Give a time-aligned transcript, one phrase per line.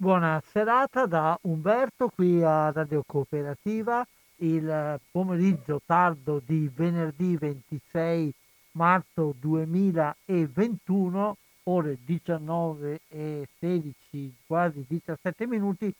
[0.00, 4.02] Buona serata da Umberto qui a Radio Cooperativa,
[4.36, 8.32] il pomeriggio tardo di venerdì 26
[8.70, 15.94] marzo 2021, ore 19 e 16, quasi 17 minuti,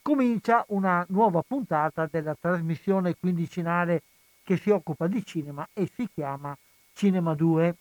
[0.00, 4.00] comincia una nuova puntata della trasmissione quindicinale
[4.44, 6.56] che si occupa di cinema e si chiama
[6.94, 7.76] Cinema 2.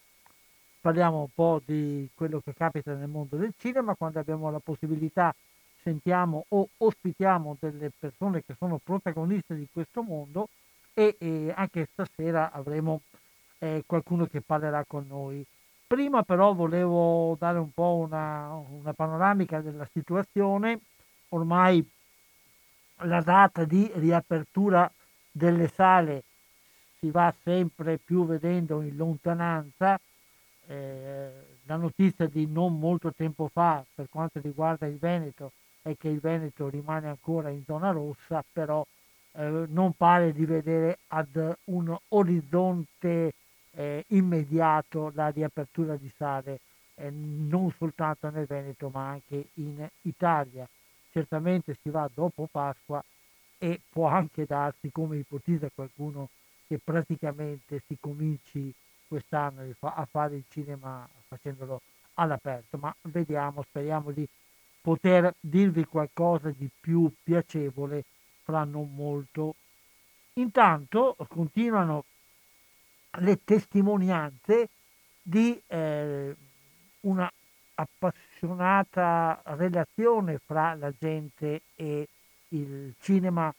[0.82, 5.34] Parliamo un po' di quello che capita nel mondo del cinema quando abbiamo la possibilità
[5.34, 5.51] di
[5.84, 10.50] sentiamo o ospitiamo delle persone che sono protagoniste di questo mondo
[10.94, 13.02] e, e anche stasera avremo
[13.60, 15.46] eh, qualcuno che parlerà con noi.
[15.88, 20.80] Prima però volevo dare un po' una, una panoramica della situazione.
[21.30, 21.86] Ormai
[23.04, 24.90] la data di riapertura
[25.32, 26.24] delle sale
[27.00, 30.00] si va sempre più vedendo in lontananza.
[30.68, 31.30] Eh,
[31.66, 36.20] la notizia di non molto tempo fa per quanto riguarda il Veneto è che il
[36.20, 38.86] Veneto rimane ancora in zona rossa, però
[39.34, 43.34] eh, non pare di vedere ad un orizzonte
[43.72, 46.60] eh, immediato la riapertura di sale,
[46.96, 50.68] eh, non soltanto nel Veneto ma anche in Italia.
[51.12, 53.04] Certamente si va dopo Pasqua
[53.58, 56.30] e può anche darsi, come ipotizza qualcuno,
[56.68, 58.74] che praticamente si cominci
[59.08, 61.82] quest'anno a fare il cinema facendolo
[62.16, 64.28] all'aperto, ma vediamo, speriamo di
[64.82, 68.04] poter dirvi qualcosa di più piacevole
[68.44, 69.56] fra non molto.
[70.34, 72.06] Intanto continuano
[73.20, 74.70] le testimonianze
[75.22, 76.36] di eh,
[77.02, 77.32] una
[77.76, 82.08] appassionata relazione fra la gente e
[82.50, 83.54] il cinema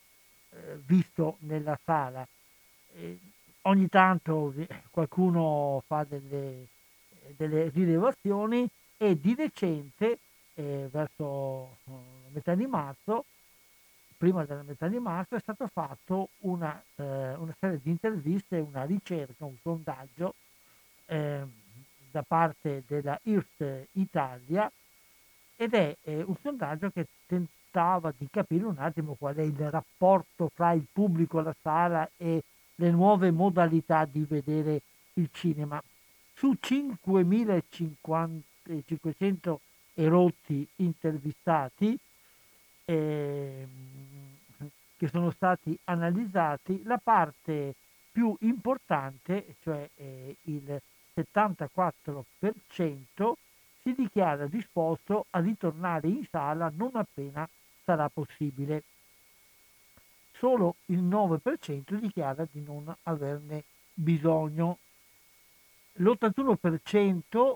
[0.50, 2.26] eh, visto nella sala.
[2.94, 3.18] Eh,
[3.62, 4.54] ogni tanto
[4.90, 6.66] qualcuno fa delle,
[7.36, 10.18] delle rilevazioni e di recente
[10.54, 13.24] eh, verso la metà di marzo,
[14.16, 18.84] prima della metà di marzo, è stato fatto una, eh, una serie di interviste, una
[18.84, 20.34] ricerca, un sondaggio
[21.06, 21.42] eh,
[22.10, 24.70] da parte della IRST Italia
[25.56, 30.72] ed è un sondaggio che tentava di capire un attimo qual è il rapporto fra
[30.72, 32.42] il pubblico, la sala e
[32.74, 34.82] le nuove modalità di vedere
[35.14, 35.82] il cinema.
[36.34, 39.56] Su 5.500
[39.94, 41.98] erotti intervistati
[42.84, 43.66] eh,
[44.96, 47.74] che sono stati analizzati, la parte
[48.10, 50.80] più importante, cioè eh, il
[51.16, 53.32] 74%,
[53.82, 57.48] si dichiara disposto a ritornare in sala non appena
[57.84, 58.84] sarà possibile.
[60.34, 64.78] Solo il 9% dichiara di non averne bisogno.
[65.94, 67.54] L'81%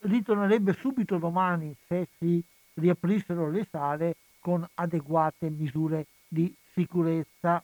[0.00, 2.42] ritornerebbe subito domani se si
[2.74, 7.62] riaprissero le sale con adeguate misure di sicurezza.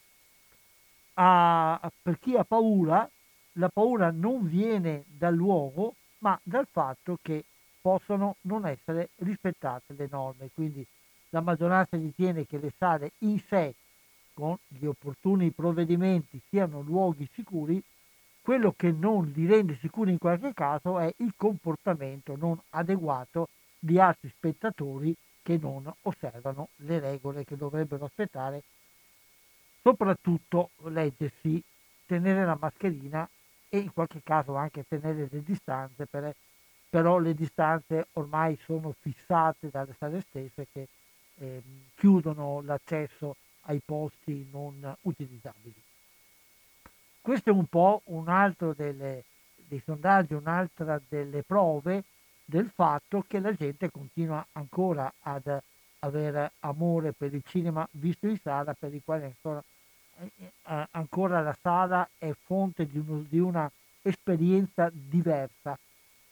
[1.14, 3.08] A, per chi ha paura,
[3.52, 7.44] la paura non viene dal luogo, ma dal fatto che
[7.81, 10.50] possono non essere rispettate le norme.
[10.52, 10.84] Quindi
[11.28, 13.75] la maggioranza ritiene che le sale in sé,
[14.32, 17.81] con gli opportuni provvedimenti, siano luoghi sicuri,
[18.44, 23.49] quello che non li rende sicuri in qualche caso è il comportamento non adeguato
[23.79, 28.62] di altri spettatori che non osservano le regole che dovrebbero aspettare
[29.81, 31.62] soprattutto leggersi,
[32.05, 33.26] tenere la mascherina
[33.70, 36.37] e in qualche caso anche tenere le distanze, per,
[36.91, 40.88] però le distanze ormai sono fissate dalle sale stesse che
[41.37, 41.62] eh,
[41.94, 45.83] chiudono l'accesso ai posti non utilizzabili.
[47.25, 49.25] Questo è un po' un altro delle,
[49.55, 52.05] dei sondaggi, un'altra delle prove
[52.44, 55.62] del fatto che la gente continua ancora ad
[56.00, 59.65] avere amore per il cinema visto in sala, per il quale ancora,
[60.19, 63.73] eh, eh, ancora la sala è fonte di, uno, di una
[64.03, 65.79] esperienza diversa.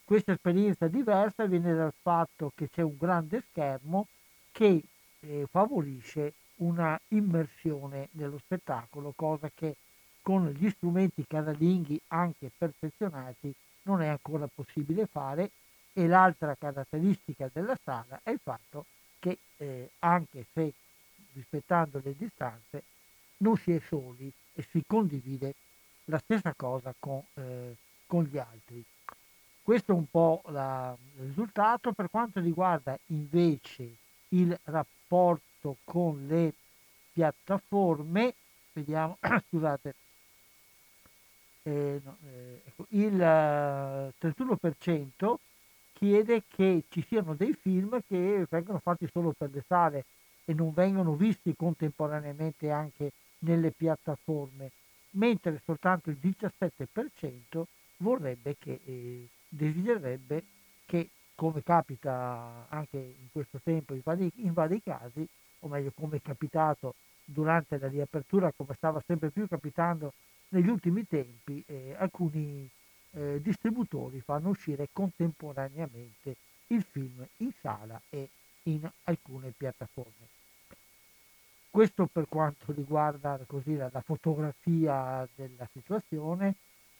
[0.03, 4.05] Questa esperienza diversa viene dal fatto che c'è un grande schermo
[4.51, 4.83] che
[5.21, 9.75] eh, favorisce una immersione nello spettacolo, cosa che
[10.23, 13.53] con gli strumenti casalinghi anche perfezionati
[13.83, 15.51] non è ancora possibile fare
[15.91, 18.85] e l'altra caratteristica della sala è il fatto
[19.19, 20.73] che eh, anche se
[21.33, 22.83] rispettando le distanze
[23.37, 25.53] non si è soli e si condivide
[26.05, 27.75] la stessa cosa con, eh,
[28.05, 28.83] con gli altri.
[29.61, 31.93] Questo è un po' la, il risultato.
[31.93, 33.95] Per quanto riguarda invece
[34.29, 36.53] il rapporto con le
[37.11, 38.33] piattaforme,
[38.73, 39.17] vediamo,
[39.47, 39.95] scusate,
[41.63, 43.15] eh, no, eh, ecco, il
[44.19, 45.35] 31%
[45.93, 50.05] chiede che ci siano dei film che vengono fatti solo per le sale
[50.45, 54.71] e non vengono visti contemporaneamente anche nelle piattaforme,
[55.11, 57.63] mentre soltanto il 17%
[57.97, 60.43] vorrebbe che, eh, desidererebbe
[60.85, 65.25] che, come capita anche in questo tempo in vari, in vari casi,
[65.59, 70.13] o meglio come è capitato durante la riapertura, come stava sempre più capitando
[70.53, 72.69] negli ultimi tempi eh, alcuni
[73.11, 76.35] eh, distributori fanno uscire contemporaneamente
[76.67, 78.29] il film in sala e
[78.63, 80.27] in alcune piattaforme.
[81.69, 86.55] Questo per quanto riguarda così, la, la, fotografia della situazione,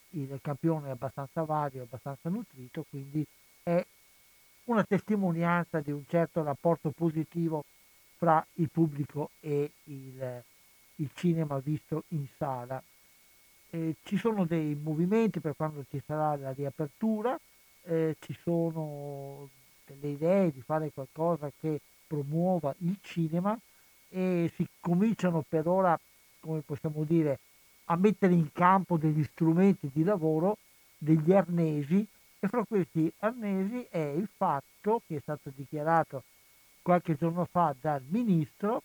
[0.09, 3.25] il campione è abbastanza vario, abbastanza nutrito, quindi
[3.61, 3.85] è
[4.65, 7.65] una testimonianza di un certo rapporto positivo
[8.17, 10.43] fra il pubblico e il,
[10.95, 12.81] il cinema visto in sala
[13.73, 17.37] eh, ci sono dei movimenti per quando ci sarà la riapertura,
[17.85, 19.49] eh, ci sono
[19.85, 23.57] delle idee di fare qualcosa che promuova il cinema
[24.09, 25.99] e si cominciano per ora,
[26.39, 27.39] come possiamo dire,
[27.85, 30.57] a mettere in campo degli strumenti di lavoro,
[30.95, 32.05] degli arnesi
[32.39, 36.23] e fra questi arnesi è il fatto che è stato dichiarato
[36.83, 38.83] qualche giorno fa dal ministro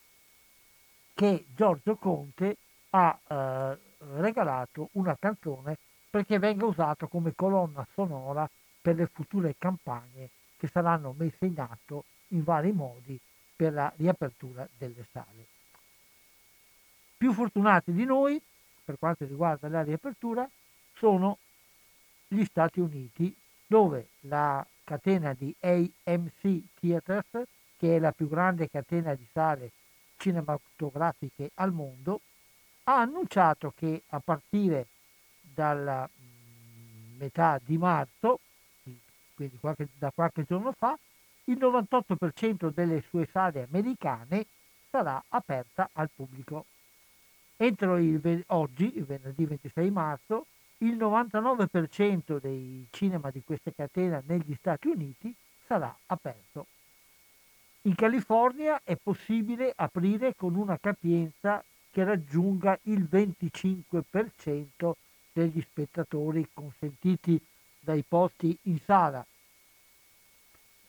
[1.13, 2.57] che Giorgio Conte
[2.91, 5.79] ha eh, regalato una canzone
[6.11, 8.49] perché venga usato come colonna sonora
[8.81, 13.19] per le future campagne che saranno messe in atto in vari modi
[13.55, 15.47] per la riapertura delle sale.
[17.17, 18.41] Più fortunati di noi,
[18.85, 20.49] per quanto riguarda la riapertura,
[20.95, 21.39] sono
[22.29, 23.35] gli Stati Uniti,
[23.67, 27.43] dove la catena di AMC Theaters,
[27.77, 29.73] che è la più grande catena di sale
[30.17, 32.21] cinematografiche al mondo,
[32.89, 34.87] ha annunciato che a partire
[35.41, 38.41] dalla mm, metà di marzo,
[39.35, 40.99] quindi qualche, da qualche giorno fa,
[41.45, 44.47] il 98% delle sue sale americane
[44.91, 46.65] sarà aperta al pubblico.
[47.57, 50.47] Entro il, oggi, il venerdì 26 marzo,
[50.79, 55.35] il 99% dei cinema di questa catena negli Stati Uniti
[55.67, 56.67] sarà aperto.
[57.83, 64.93] In California è possibile aprire con una capienza che raggiunga il 25%
[65.33, 67.41] degli spettatori consentiti
[67.79, 69.25] dai posti in sala.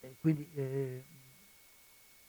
[0.01, 1.03] E quindi eh,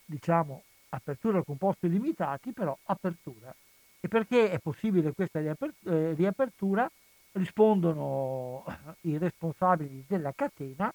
[0.05, 3.55] diciamo apertura con posti limitati, però apertura.
[4.01, 6.91] E perché è possibile questa eh, riapertura?
[7.33, 8.65] Rispondono
[9.03, 10.93] i responsabili della catena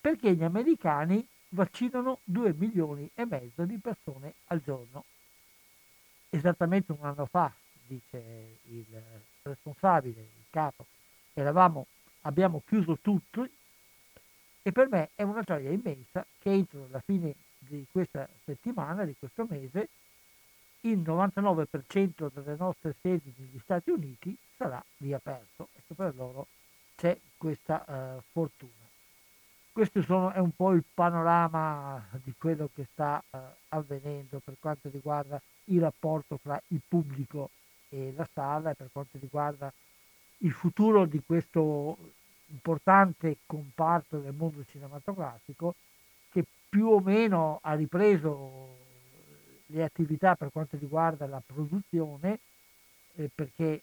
[0.00, 5.04] perché gli americani vaccinano 2 milioni e mezzo di persone al giorno
[6.30, 7.52] esattamente un anno fa,
[7.86, 9.02] dice il
[9.42, 10.86] responsabile, il capo,
[11.32, 11.86] eravamo,
[12.22, 13.48] abbiamo chiuso tutto
[14.62, 19.14] e per me è una gioia immensa che entro la fine di questa settimana, di
[19.18, 19.88] questo mese,
[20.82, 26.46] il 99% delle nostre sedi negli Stati Uniti sarà riaperto e per loro
[26.94, 28.72] c'è questa uh, fortuna.
[29.72, 34.88] Questo sono, è un po' il panorama di quello che sta uh, avvenendo per quanto
[34.88, 37.50] riguarda il rapporto tra il pubblico
[37.88, 39.72] e la sala e per quanto riguarda
[40.38, 41.96] il futuro di questo
[42.46, 45.74] importante comparto del mondo cinematografico
[46.30, 48.76] che più o meno ha ripreso
[49.66, 52.38] le attività per quanto riguarda la produzione
[53.16, 53.82] eh, perché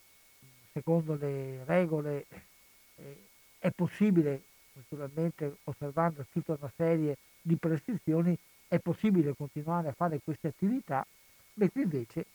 [0.71, 2.25] secondo le regole
[2.95, 3.17] eh,
[3.59, 8.37] è possibile, naturalmente osservando tutta una serie di prescrizioni,
[8.67, 11.05] è possibile continuare a fare queste attività,
[11.55, 12.25] mentre invece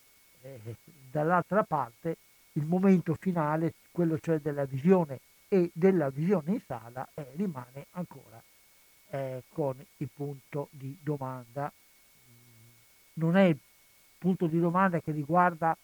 [0.43, 0.77] eh,
[1.11, 2.17] dall'altra parte
[2.53, 8.43] il momento finale, quello cioè della visione e della visione in sala, eh, rimane ancora
[9.11, 11.73] eh, con il punto di domanda.
[13.15, 13.59] Non è il
[14.19, 15.77] punto di domanda che riguarda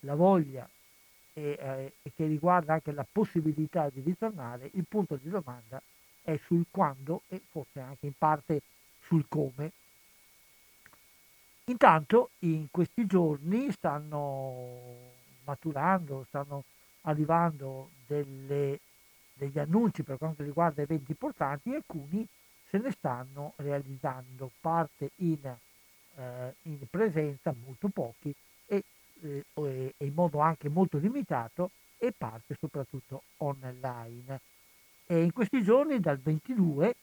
[0.00, 0.68] la voglia
[1.32, 5.82] e, eh, e che riguarda anche la possibilità di ritornare, il punto di domanda
[6.22, 8.62] è sul quando e forse anche in parte
[9.00, 9.72] sul come.
[11.66, 15.12] Intanto in questi giorni stanno
[15.44, 16.64] maturando, stanno
[17.02, 18.80] arrivando delle,
[19.32, 22.26] degli annunci per quanto riguarda eventi importanti e alcuni
[22.68, 25.56] se ne stanno realizzando, parte in,
[26.16, 28.34] eh, in presenza, molto pochi,
[28.66, 28.84] e,
[29.22, 34.40] eh, e, in modo anche molto limitato, e parte soprattutto online.
[35.06, 36.96] E in questi giorni, dal 22, il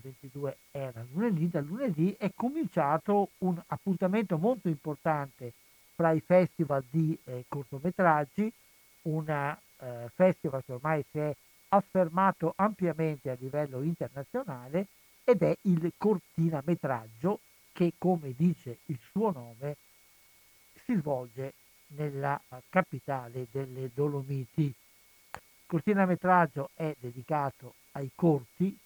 [0.00, 5.52] 22 era lunedì, dal lunedì è cominciato un appuntamento molto importante
[5.94, 8.52] fra i festival di eh, cortometraggi,
[9.02, 11.34] un eh, festival che ormai si è
[11.68, 14.86] affermato ampiamente a livello internazionale
[15.24, 17.40] ed è il cortinametraggio
[17.72, 19.76] che, come dice il suo nome,
[20.84, 21.54] si svolge
[21.88, 24.64] nella capitale delle Dolomiti.
[24.64, 28.76] Il cortinametraggio è dedicato ai corti,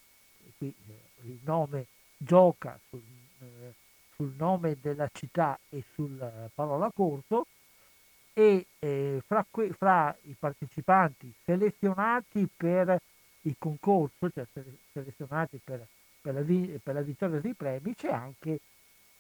[0.58, 1.86] qui eh, il nome
[2.16, 3.02] gioca sul,
[3.40, 3.72] eh,
[4.14, 7.46] sul nome della città e sulla eh, parola corto,
[8.32, 13.00] e eh, fra, que- fra, i partecipanti selezionati per
[13.42, 14.46] il concorso, cioè
[14.92, 15.86] selezionati per,
[16.20, 18.60] per, la vi- per, la vittoria dei premi, c'è anche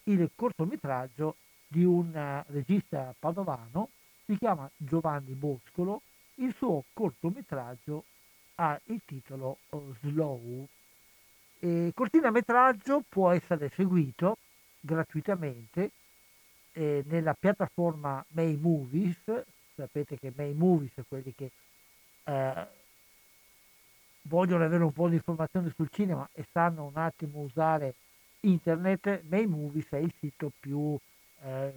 [0.04, 3.90] il cortometraggio di un regista padovano,
[4.24, 6.02] si chiama Giovanni Boscolo,
[6.36, 8.04] il suo cortometraggio
[8.56, 9.58] ha il titolo
[10.00, 10.68] Slow.
[11.60, 14.38] Il cortometraggio può essere seguito
[14.78, 15.90] gratuitamente
[16.72, 19.18] eh, nella piattaforma May Movies,
[19.74, 21.50] sapete che May Movies è quelli che
[22.24, 22.66] eh,
[24.22, 27.94] vogliono avere un po' di informazioni sul cinema e sanno un attimo usare
[28.40, 30.96] internet, May Movies è il sito più,
[31.42, 31.74] eh,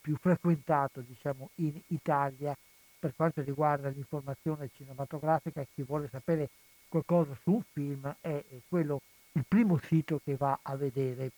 [0.00, 2.56] più frequentato diciamo, in Italia.
[2.98, 6.48] Per quanto riguarda l'informazione cinematografica, chi vuole sapere
[6.92, 9.00] qualcosa su un film è quello,
[9.32, 11.30] il primo sito che va a vedere.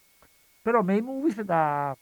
[0.61, 1.96] Però May Movies da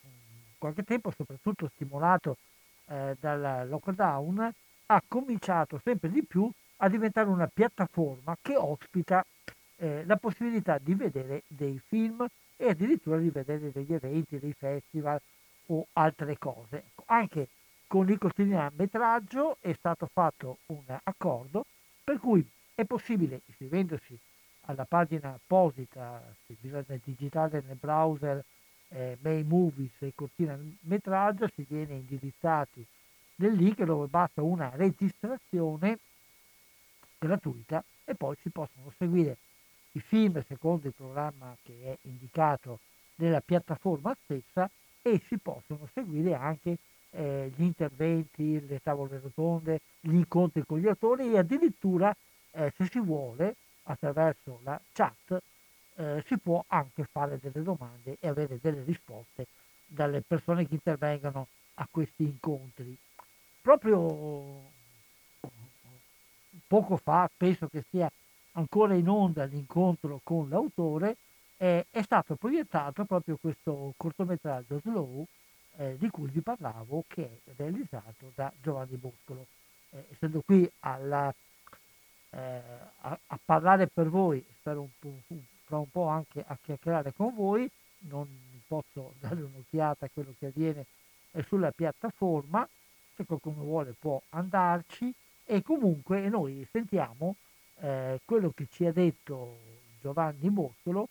[0.56, 2.38] qualche tempo, soprattutto stimolato
[2.86, 4.52] eh, dal lockdown,
[4.86, 9.24] ha cominciato sempre di più a diventare una piattaforma che ospita
[9.76, 15.20] eh, la possibilità di vedere dei film e addirittura di vedere degli eventi, dei festival
[15.66, 16.76] o altre cose.
[16.76, 17.48] Ecco, anche
[17.86, 21.66] con il cortometraggio è stato fatto un accordo
[22.02, 22.44] per cui
[22.74, 24.18] è possibile, iscrivendosi
[24.66, 28.44] alla pagina apposita, bisogna digitale nel browser
[28.88, 32.84] eh, May Movies e cortinametraggio si viene indirizzati
[33.36, 35.98] nel link dove basta una registrazione
[37.18, 39.36] gratuita e poi si possono seguire
[39.92, 42.80] i film secondo il programma che è indicato
[43.16, 46.78] nella piattaforma stessa e si possono seguire anche
[47.10, 52.14] eh, gli interventi, le tavole rotonde, gli incontri con gli autori e addirittura
[52.52, 55.42] eh, se si vuole attraverso la chat
[55.96, 59.46] eh, si può anche fare delle domande e avere delle risposte
[59.86, 62.96] dalle persone che intervengono a questi incontri.
[63.60, 64.70] Proprio
[66.66, 68.10] poco fa, penso che sia
[68.52, 71.16] ancora in onda l'incontro con l'autore,
[71.58, 75.26] eh, è stato proiettato proprio questo cortometraggio Slow
[75.76, 79.46] eh, di cui vi parlavo, che è realizzato da Giovanni Boscolo.
[79.90, 81.32] Eh, essendo qui alla,
[82.34, 82.62] eh,
[83.00, 85.34] a, a, parlare per voi, spero un, po',
[85.64, 87.70] fra un po' anche a chiacchierare con voi,
[88.00, 88.26] non
[88.66, 90.86] posso dare un'occhiata a quello che avviene
[91.46, 92.66] sulla piattaforma,
[93.14, 95.12] se qualcuno vuole può andarci.
[95.44, 97.36] E comunque noi sentiamo
[97.80, 99.58] eh, quello che ci ha detto
[100.00, 101.08] Giovanni Boscolo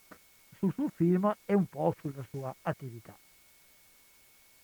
[0.57, 3.15] sul suo film e un po' sulla sua attività.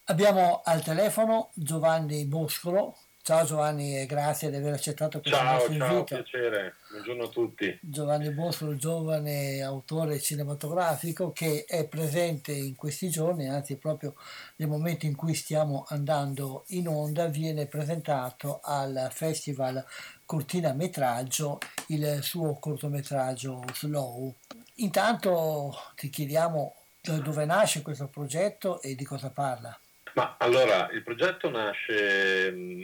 [0.06, 2.96] Abbiamo al telefono Giovanni Boscolo,
[3.28, 6.16] Ciao Giovanni e grazie di aver accettato questo ciao, nostro ciao, invito.
[6.16, 7.78] piacere, buongiorno a tutti.
[7.82, 14.16] Giovanni Bosco, giovane autore cinematografico che è presente in questi giorni, anzi proprio
[14.56, 19.86] nel momento in cui stiamo andando in onda, viene presentato al Festival
[20.24, 21.58] Cortina Metraggio
[21.88, 24.34] il suo cortometraggio Slow.
[24.76, 29.78] Intanto ti chiediamo da dove nasce questo progetto e di cosa parla.
[30.14, 32.82] Ma allora, il progetto nasce mm,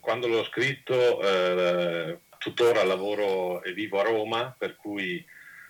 [0.00, 5.24] quando l'ho scritto, eh, tuttora lavoro e vivo a Roma, per cui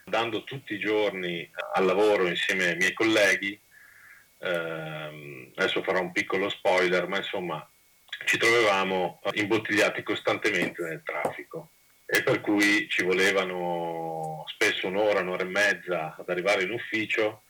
[0.04, 3.58] andando tutti i giorni al lavoro insieme ai miei colleghi,
[4.38, 7.66] eh, adesso farò un piccolo spoiler, ma insomma
[8.24, 11.70] ci trovavamo imbottigliati costantemente nel traffico.
[12.04, 17.44] E per cui ci volevano spesso un'ora, un'ora e mezza ad arrivare in ufficio.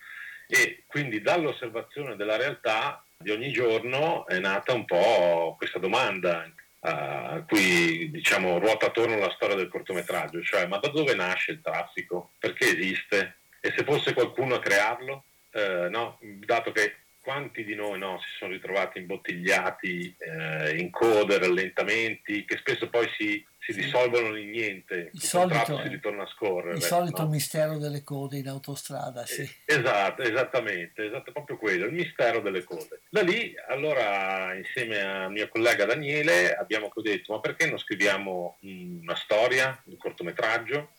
[0.47, 6.51] E quindi dall'osservazione della realtà di ogni giorno è nata un po' questa domanda
[6.85, 11.61] a cui diciamo ruota attorno la storia del cortometraggio, cioè ma da dove nasce il
[11.63, 12.33] traffico?
[12.39, 13.37] Perché esiste?
[13.61, 15.25] E se fosse qualcuno a crearlo?
[15.53, 21.39] Eh, no, dato che quanti di noi no, si sono ritrovati imbottigliati eh, in code,
[21.39, 26.77] rallentamenti, che spesso poi si, si dissolvono in niente, il solito, si ritorna a scorrere.
[26.77, 27.29] Il solito no?
[27.29, 29.43] mistero delle code in autostrada, sì.
[29.43, 33.03] Eh, esatto, esattamente, esatto, proprio quello, il mistero delle code.
[33.09, 39.15] Da lì, allora, insieme al mio collega Daniele, abbiamo detto, ma perché non scriviamo una
[39.15, 40.91] storia, un cortometraggio?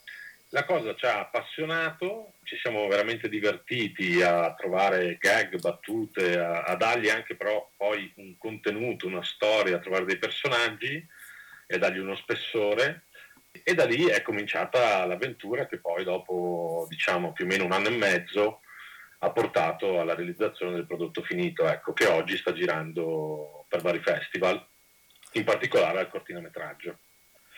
[0.48, 6.76] La cosa ci ha appassionato, ci siamo veramente divertiti a trovare gag, battute, a, a
[6.76, 11.06] dargli anche però poi un contenuto, una storia, a trovare dei personaggi
[11.66, 13.04] e dargli uno spessore.
[13.62, 17.88] E da lì è cominciata l'avventura che poi dopo diciamo più o meno un anno
[17.88, 18.60] e mezzo
[19.20, 24.62] ha portato alla realizzazione del prodotto finito, ecco, che oggi sta girando per vari festival,
[25.32, 26.98] in particolare al cortinometraggio.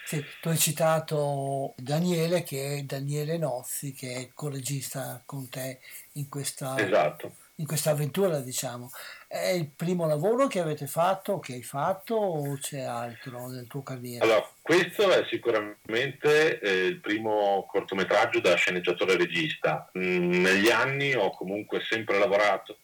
[0.04, 5.80] Sì, tu hai citato Daniele, che è Daniele Nozzi, che è co-regista con te
[6.12, 7.34] in questa, esatto.
[7.56, 8.88] in questa avventura, diciamo.
[9.38, 13.82] È il primo lavoro che avete fatto, che hai fatto, o c'è altro nel tuo
[13.82, 14.24] carriera?
[14.24, 19.90] Allora, questo è sicuramente eh, il primo cortometraggio da sceneggiatore regista.
[19.98, 22.78] Mm, negli anni ho comunque sempre lavorato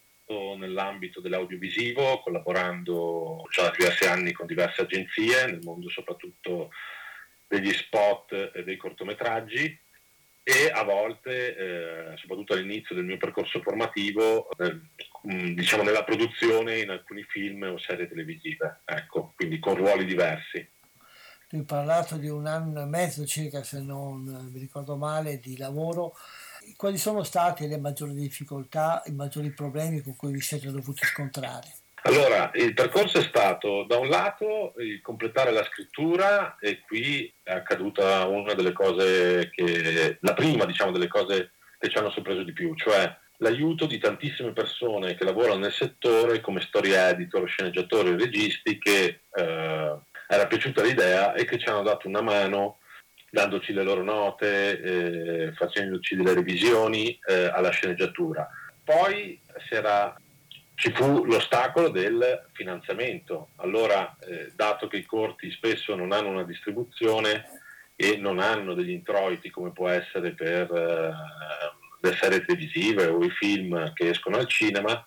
[0.56, 6.70] nell'ambito dell'audiovisivo, collaborando già da diversi anni con diverse agenzie, nel mondo soprattutto
[7.46, 9.81] degli spot e dei cortometraggi
[10.42, 14.80] e a volte, eh, soprattutto all'inizio del mio percorso formativo, eh,
[15.54, 20.68] diciamo nella produzione in alcuni film o serie televisive, ecco, quindi con ruoli diversi.
[21.48, 25.56] Tu hai parlato di un anno e mezzo circa, se non mi ricordo male, di
[25.56, 26.16] lavoro.
[26.76, 31.81] Quali sono state le maggiori difficoltà, i maggiori problemi con cui vi siete dovuti scontrare?
[32.04, 37.52] Allora, il percorso è stato da un lato il completare la scrittura e qui è
[37.52, 42.52] accaduta una delle cose che, la prima diciamo delle cose che ci hanno sorpreso di
[42.52, 48.78] più, cioè l'aiuto di tantissime persone che lavorano nel settore come story editor, sceneggiatori, registi
[48.78, 49.96] che eh,
[50.28, 52.78] era piaciuta l'idea e che ci hanno dato una mano
[53.30, 58.48] dandoci le loro note, eh, facendoci delle revisioni eh, alla sceneggiatura.
[58.84, 60.14] Poi si era
[60.82, 63.50] ci fu l'ostacolo del finanziamento.
[63.58, 67.44] Allora, eh, dato che i corti spesso non hanno una distribuzione
[67.94, 71.12] e non hanno degli introiti come può essere per eh,
[72.00, 75.06] le serie televisive o i film che escono al cinema,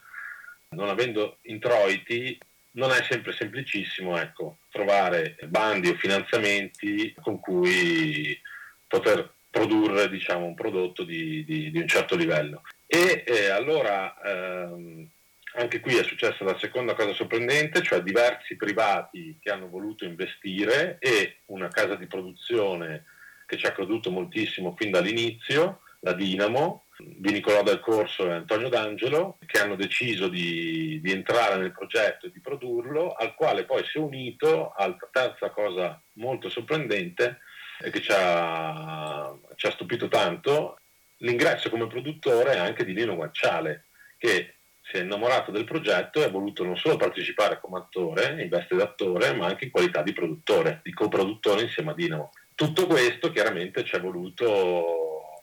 [0.69, 2.39] non avendo introiti
[2.71, 8.39] non è sempre semplicissimo ecco, trovare bandi o finanziamenti con cui
[8.88, 12.61] poter produrre diciamo, un prodotto di, di, di un certo livello.
[12.88, 15.09] E eh, allora ehm,
[15.55, 20.97] anche qui è successa la seconda cosa sorprendente, cioè diversi privati che hanno voluto investire
[20.99, 23.05] e una casa di produzione
[23.45, 28.69] che ci ha creduto moltissimo fin dall'inizio, la Dinamo, di Nicolò Del Corso e Antonio
[28.69, 33.83] D'Angelo, che hanno deciso di, di entrare nel progetto e di produrlo, al quale poi
[33.85, 37.39] si è unito altra terza cosa molto sorprendente
[37.79, 40.79] e che ci ha, ci ha stupito tanto,
[41.17, 43.85] l'ingresso come produttore anche di Lino Guanciale,
[44.17, 44.54] che
[44.88, 48.76] si è innamorato del progetto e ha voluto non solo partecipare come attore, in veste
[48.76, 52.30] d'attore, ma anche in qualità di produttore, di coproduttore insieme a Dinamo.
[52.54, 55.41] Tutto questo chiaramente ci è voluto,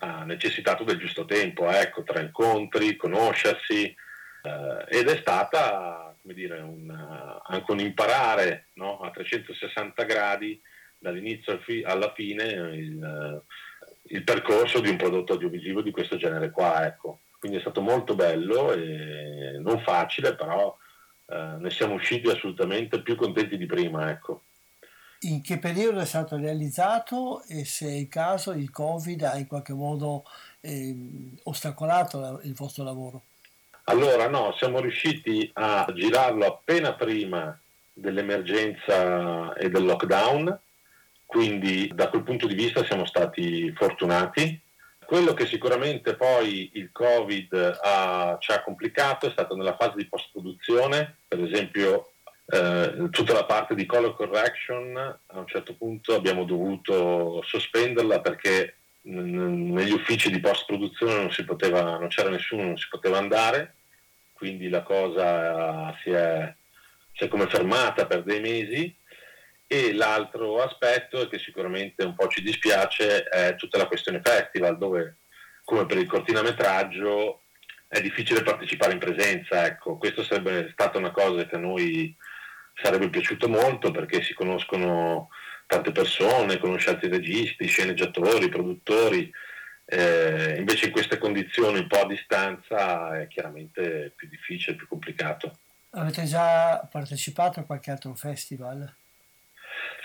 [0.00, 6.60] ha necessitato del giusto tempo, ecco, tra incontri, conoscersi, eh, ed è stata, come dire,
[6.60, 9.00] un, anche un imparare no?
[9.00, 10.60] a 360 gradi
[10.98, 13.42] dall'inizio alla fine il,
[14.08, 18.14] il percorso di un prodotto audiovisivo di questo genere qua, ecco quindi è stato molto
[18.14, 20.74] bello e non facile, però
[21.26, 24.08] eh, ne siamo usciti assolutamente più contenti di prima.
[24.08, 24.44] Ecco.
[25.20, 29.46] In che periodo è stato realizzato e se è il caso il Covid ha in
[29.46, 30.24] qualche modo
[30.62, 30.96] eh,
[31.42, 33.24] ostacolato il vostro lavoro?
[33.84, 37.60] Allora no, siamo riusciti a girarlo appena prima
[37.92, 40.58] dell'emergenza e del lockdown,
[41.26, 44.62] quindi da quel punto di vista siamo stati fortunati
[45.14, 50.08] Quello che sicuramente poi il Covid ha, ci ha complicato è stato nella fase di
[50.08, 52.14] post-produzione, per esempio
[52.46, 58.78] eh, tutta la parte di color correction, a un certo punto abbiamo dovuto sospenderla perché
[59.02, 63.76] negli uffici di post-produzione non, si poteva, non c'era nessuno, non si poteva andare,
[64.32, 66.52] quindi la cosa si è,
[67.12, 68.92] si è come fermata per dei mesi
[69.74, 75.16] e l'altro aspetto che sicuramente un po' ci dispiace è tutta la questione festival dove
[75.64, 77.42] come per il cortinametraggio
[77.88, 82.14] è difficile partecipare in presenza, ecco, questo sarebbe stata una cosa che a noi
[82.74, 85.28] sarebbe piaciuto molto perché si conoscono
[85.66, 89.30] tante persone, conosce altri registi, sceneggiatori, produttori,
[89.86, 95.58] eh, invece in queste condizioni un po' a distanza è chiaramente più difficile, più complicato.
[95.90, 98.92] Avete già partecipato a qualche altro festival?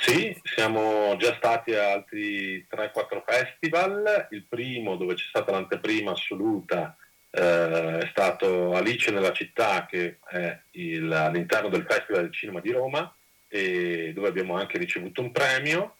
[0.01, 4.27] Sì, siamo già stati a altri 3-4 festival.
[4.31, 6.95] Il primo, dove c'è stata l'anteprima assoluta,
[7.29, 12.71] eh, è stato Alice nella città, che è il, all'interno del Festival del Cinema di
[12.71, 13.13] Roma,
[13.49, 15.95] e dove abbiamo anche ricevuto un premio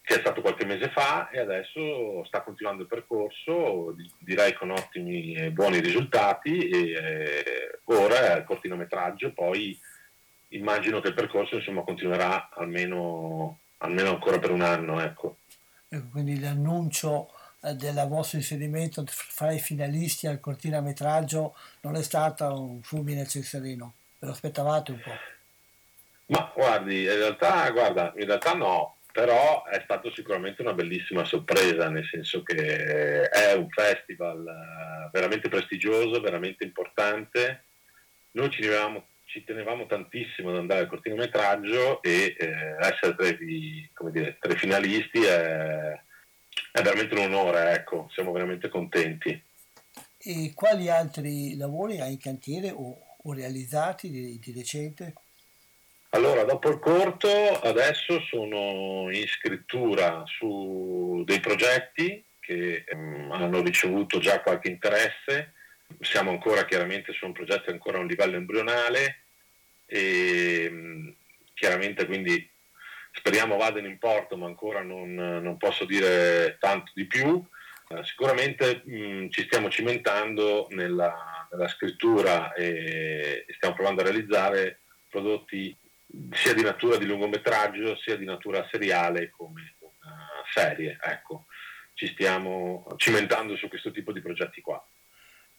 [0.00, 5.34] che è stato qualche mese fa e adesso sta continuando il percorso, direi con ottimi
[5.34, 9.78] e buoni risultati e eh, ora è il cortinometraggio, poi
[10.56, 15.00] immagino che il percorso insomma, continuerà almeno, almeno, ancora per un anno.
[15.00, 15.38] Ecco.
[15.88, 17.30] ecco quindi l'annuncio
[17.62, 23.26] eh, del vostro inserimento fra i finalisti al cortinametraggio non è stato un fulmine a
[23.26, 25.30] ciel sereno, ve lo aspettavate un po'?
[26.26, 31.88] Ma guardi, in realtà, guarda, in realtà no, però è stato sicuramente una bellissima sorpresa,
[31.88, 37.64] nel senso che è un festival eh, veramente prestigioso, veramente importante.
[38.32, 43.90] Noi ci tenevamo ci tenevamo tantissimo ad andare al cortinometraggio e eh, essere tra i,
[44.10, 45.90] dire, tra i finalisti è,
[46.70, 49.42] è, veramente un onore, ecco, siamo veramente contenti.
[50.18, 55.14] E quali altri lavori hai in cantiere o, o realizzati di, di recente?
[56.10, 57.28] Allora, dopo il corto,
[57.62, 65.54] adesso sono in scrittura su dei progetti che um, hanno ricevuto già qualche interesse.
[66.00, 69.21] Siamo ancora chiaramente su un progetto ancora a un livello embrionale,
[69.92, 71.14] e
[71.52, 72.50] chiaramente quindi
[73.12, 77.44] speriamo vadano in porto ma ancora non, non posso dire tanto di più.
[77.88, 84.80] Eh, sicuramente mh, ci stiamo cimentando nella, nella scrittura e, e, stiamo provando a realizzare
[85.10, 85.76] prodotti
[86.30, 90.98] sia di natura di lungometraggio sia di natura seriale come una serie.
[91.02, 91.46] Ecco,
[91.92, 94.82] ci stiamo cimentando su questo tipo di progetti qua.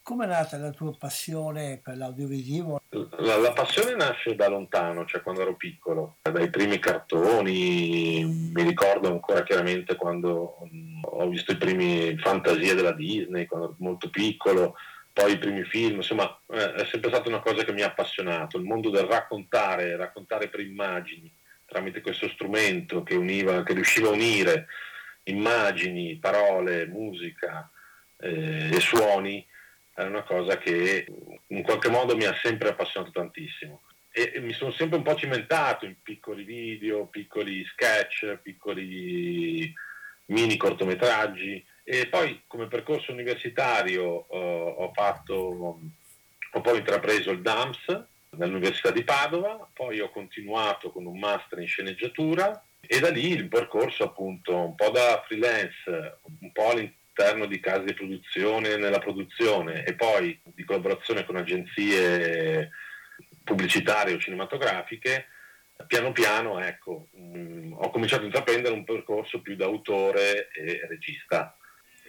[0.03, 2.81] Come è nata la tua passione per l'audiovisivo?
[2.89, 9.07] La, la, passione nasce da lontano, cioè quando ero piccolo, dai primi cartoni, mi ricordo
[9.07, 10.57] ancora chiaramente quando
[11.03, 14.75] ho visto i primi fantasie della Disney, quando ero molto piccolo,
[15.13, 18.65] poi i primi film, insomma è sempre stata una cosa che mi ha appassionato, il
[18.65, 21.33] mondo del raccontare, raccontare per immagini,
[21.65, 24.65] tramite questo strumento che, univa, che riusciva a unire
[25.23, 27.71] immagini, parole, musica
[28.17, 29.47] eh, e suoni
[29.93, 31.05] è una cosa che
[31.47, 33.81] in qualche modo mi ha sempre appassionato tantissimo.
[34.11, 39.73] E, mi sono sempre un po' cimentato in piccoli video, piccoli sketch, piccoli
[40.25, 45.81] mini cortometraggi e poi come percorso universitario uh, ho fatto
[46.55, 51.67] ho poi intrapreso il DAMS nell'Università di Padova, poi ho continuato con un master in
[51.67, 57.45] sceneggiatura e da lì il percorso appunto un po' da freelance, un po' all'interno all'interno
[57.45, 62.71] di case di produzione nella produzione e poi di collaborazione con agenzie
[63.43, 65.27] pubblicitarie o cinematografiche,
[65.85, 70.85] piano piano ecco, mh, mm, ho cominciato a intraprendere un percorso più da autore e
[70.87, 71.55] regista.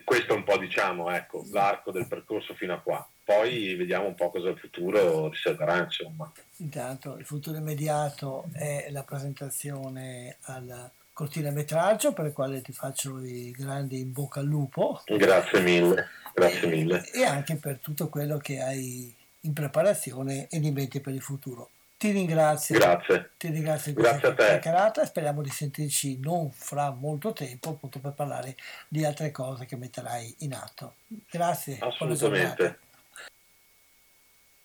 [0.04, 3.06] Questo è un po' diciamo, ecco, l'arco del percorso fino a qua.
[3.22, 6.30] Poi vediamo un po' cosa il futuro riserverà, insomma.
[6.58, 13.52] Intanto il futuro immediato è la presentazione al cortinametraggio per il quale ti faccio i
[13.52, 15.00] grandi in bocca al lupo.
[15.06, 17.10] Grazie mille, grazie mille.
[17.12, 21.70] E anche per tutto quello che hai in preparazione e in mente per il futuro.
[21.96, 22.78] Ti ringrazio.
[22.78, 23.30] Grazie.
[23.38, 25.06] Ti ringrazio di questa chiacchierata.
[25.06, 28.56] Speriamo di sentirci non fra molto tempo appunto per parlare
[28.88, 30.96] di altre cose che metterai in atto.
[31.30, 31.78] Grazie.
[31.80, 32.80] Assolutamente.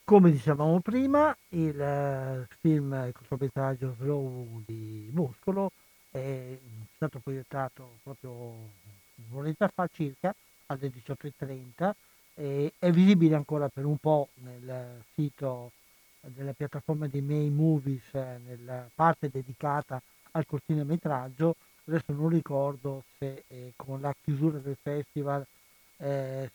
[0.04, 5.72] Come dicevamo prima, il uh, film il cortometraggio Slow di Muscolo
[6.12, 6.58] è
[6.96, 8.54] stato proiettato proprio
[9.30, 10.34] un'oretta fa circa
[10.68, 11.92] alle 18.30
[12.36, 15.72] e è visibile ancora per un po' nel sito
[16.22, 23.74] della piattaforma di May Movies nella parte dedicata al cortinometraggio adesso non ricordo se eh,
[23.76, 25.46] con la chiusura del festival
[25.98, 26.50] eh,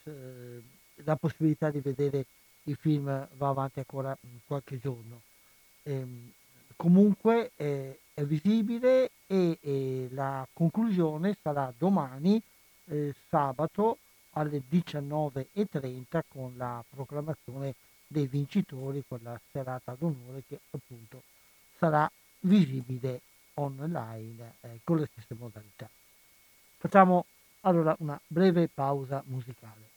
[1.02, 2.26] la possibilità di vedere
[2.64, 5.20] il film va avanti ancora qualche giorno.
[5.82, 6.30] Ehm,
[6.76, 12.40] comunque eh, è visibile e, e, la conclusione sarà domani,
[12.86, 13.98] eh, sabato,
[14.36, 17.74] alle 19.30 con la proclamazione
[18.06, 21.22] dei vincitori, con la serata d'onore che appunto
[21.78, 22.10] sarà
[22.40, 23.20] visibile
[23.54, 25.88] online eh, con le stesse modalità.
[26.78, 27.26] Facciamo
[27.60, 29.92] allora una breve pausa musicale.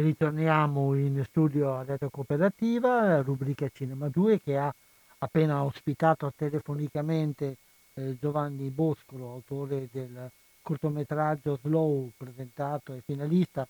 [0.00, 4.74] Ritorniamo in studio a Detto Cooperativa, rubrica Cinema 2 che ha
[5.18, 7.56] appena ospitato telefonicamente
[7.94, 10.30] eh, Giovanni Boscolo, autore del
[10.62, 13.66] cortometraggio Slow, presentato e finalista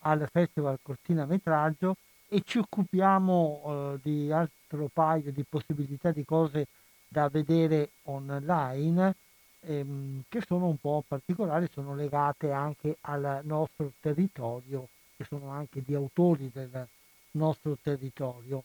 [0.00, 6.68] al Festival Cortina Metraggio e ci occupiamo eh, di altro paio di possibilità di cose
[7.06, 9.14] da vedere online
[9.60, 15.82] ehm, che sono un po' particolari, sono legate anche al nostro territorio che sono anche
[15.82, 16.86] di autori del
[17.32, 18.64] nostro territorio.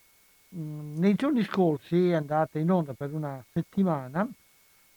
[0.56, 4.28] Mm, nei giorni scorsi è andata in onda per una settimana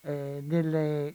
[0.01, 1.15] eh, nelle,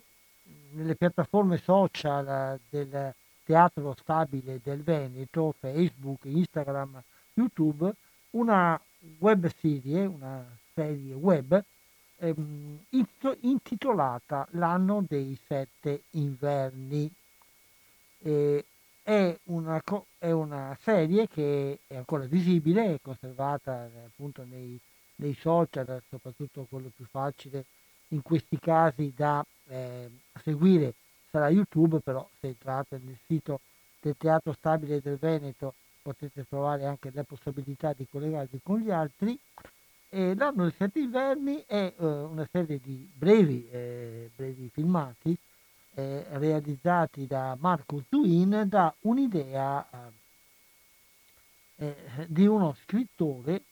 [0.72, 7.02] nelle, piattaforme social del Teatro Stabile del Veneto, Facebook, Instagram,
[7.34, 7.92] YouTube,
[8.32, 8.80] una
[9.18, 11.62] web serie, una serie web
[12.20, 12.80] ehm,
[13.42, 17.12] intitolata L'anno dei sette inverni.
[18.22, 18.66] Eh,
[19.10, 19.82] è una,
[20.20, 24.80] è una, serie che è ancora visibile, è conservata eh, appunto nei,
[25.16, 27.66] nei, social, soprattutto quello più facile
[28.10, 30.12] in questi casi da eh,
[30.44, 30.94] seguire
[31.32, 33.62] sarà YouTube, però se entrate nel sito
[34.00, 39.36] del Teatro Stabile del Veneto potete trovare anche la possibilità di collegarvi con gli altri.
[40.08, 45.36] E L'anno dei sette inverni è eh, una serie di brevi, eh, brevi filmati
[45.96, 51.96] eh, realizzati da Marco Zuin da un'idea eh, eh,
[52.28, 53.64] di uno scrittore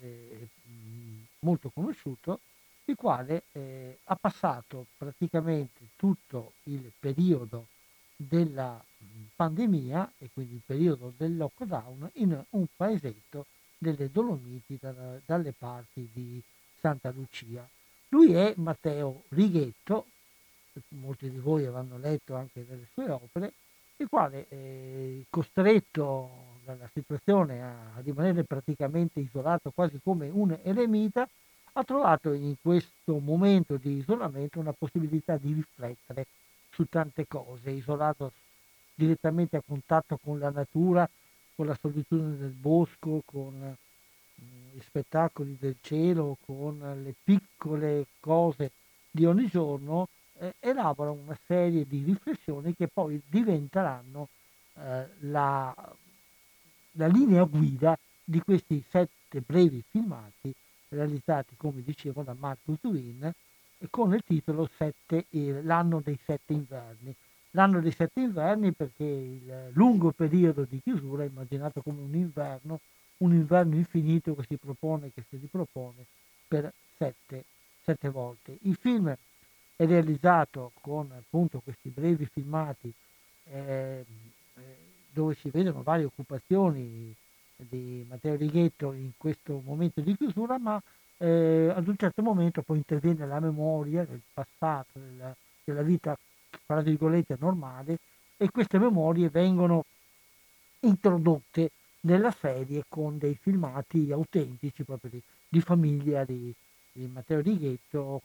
[0.00, 0.48] eh,
[1.40, 2.40] molto conosciuto,
[2.86, 7.68] il quale eh, ha passato praticamente tutto il periodo
[8.16, 8.82] della
[9.34, 13.46] pandemia e quindi il periodo del lockdown in un paesetto
[13.78, 14.92] delle Dolomiti da,
[15.24, 16.42] dalle parti di
[16.78, 17.68] Santa Lucia.
[18.08, 20.06] Lui è Matteo Righetto,
[20.88, 23.52] molti di voi avranno letto anche delle sue opere,
[23.96, 31.28] il quale, eh, costretto dalla situazione a, a rimanere praticamente isolato quasi come un eremita,
[31.76, 36.26] ha trovato in questo momento di isolamento una possibilità di riflettere
[36.70, 38.32] su tante cose, isolato
[38.94, 41.08] direttamente a contatto con la natura,
[41.54, 48.70] con la solitudine del bosco, con mm, gli spettacoli del cielo, con le piccole cose
[49.10, 54.28] di ogni giorno, eh, elabora una serie di riflessioni che poi diventeranno
[54.74, 55.74] eh, la,
[56.92, 60.54] la linea guida di questi sette brevi filmati
[60.88, 63.32] realizzati, come dicevo, da Marcus Win
[63.90, 65.26] con il titolo sette,
[65.62, 67.14] L'anno dei sette inverni.
[67.50, 72.80] L'anno dei sette inverni perché il lungo periodo di chiusura è immaginato come un inverno,
[73.18, 76.04] un inverno infinito che si propone, che si ripropone
[76.48, 77.44] per sette,
[77.84, 78.58] sette volte.
[78.62, 79.14] Il film
[79.76, 82.92] è realizzato con appunto questi brevi filmati
[83.50, 84.04] eh,
[85.14, 87.14] dove si vedono varie occupazioni
[87.56, 90.80] di Matteo Righetto in questo momento di chiusura, ma
[91.18, 96.18] eh, ad un certo momento poi interviene la memoria del passato, della, della vita,
[96.66, 97.98] tra virgolette, normale,
[98.36, 99.84] e queste memorie vengono
[100.80, 106.52] introdotte nella serie con dei filmati autentici proprio di, di famiglia di,
[106.92, 108.22] di Matteo Righetto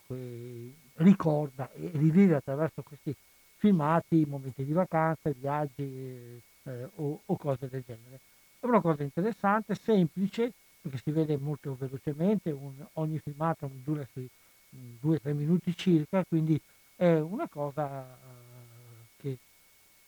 [1.00, 3.16] ricorda e rivive attraverso questi
[3.58, 8.20] filmati momenti di vacanza, viaggi eh, o, o, cose del genere.
[8.60, 14.30] È una cosa interessante, semplice, perché si vede molto velocemente, un, ogni filmato dura sui
[14.70, 16.60] due o tre minuti circa, quindi
[16.96, 19.38] è una cosa eh, che,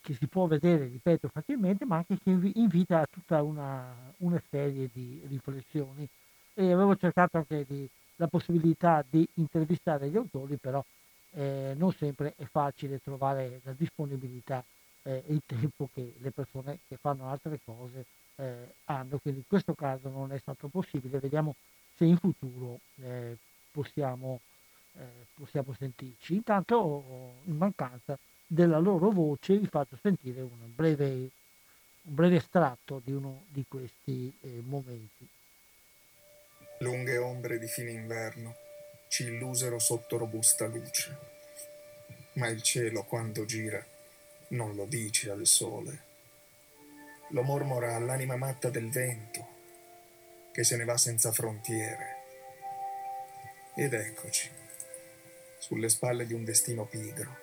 [0.01, 4.89] che, si può vedere, ripeto, facilmente, ma anche che invita a tutta una, una serie
[4.91, 6.07] di riflessioni.
[6.53, 7.89] E avevo cercato anche di,
[8.21, 10.83] la possibilità di intervistare gli autori, però
[11.31, 14.63] eh, non sempre è facile trovare la disponibilità
[15.01, 18.05] eh, e il tempo che le persone che fanno altre cose
[18.35, 21.55] eh, hanno, quindi in questo caso non è stato possibile, vediamo
[21.95, 23.37] se in futuro eh,
[23.71, 24.39] possiamo,
[24.93, 26.35] eh, possiamo sentirci.
[26.35, 31.09] Intanto in mancanza della loro voce vi faccio sentire un breve,
[32.03, 35.27] un breve estratto di uno di questi eh, momenti.
[36.81, 38.55] Lunghe ombre di fine inverno
[39.07, 41.17] ci illusero sotto robusta luce,
[42.33, 43.83] ma il cielo quando gira
[44.49, 46.09] non lo dice al sole
[47.31, 49.47] lo mormora all'anima matta del vento
[50.51, 52.17] che se ne va senza frontiere.
[53.75, 54.51] Ed eccoci,
[55.57, 57.37] sulle spalle di un destino pigro,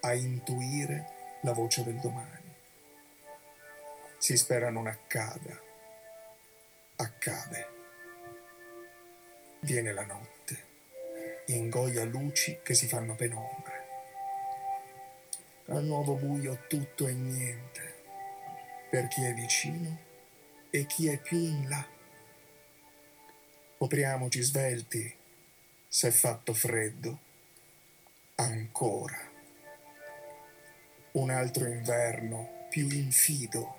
[0.00, 2.54] a intuire la voce del domani.
[4.18, 5.60] Si spera non accada,
[6.96, 7.81] accade.
[9.64, 10.64] Viene la notte,
[11.46, 13.86] ingoia luci che si fanno penombre.
[15.66, 17.94] Al nuovo buio tutto e niente
[18.90, 19.98] per chi è vicino
[20.68, 21.86] e chi è più in là.
[23.78, 25.16] Copriamoci svelti
[25.86, 27.18] se è fatto freddo.
[28.34, 29.30] Ancora.
[31.12, 33.78] Un altro inverno più infido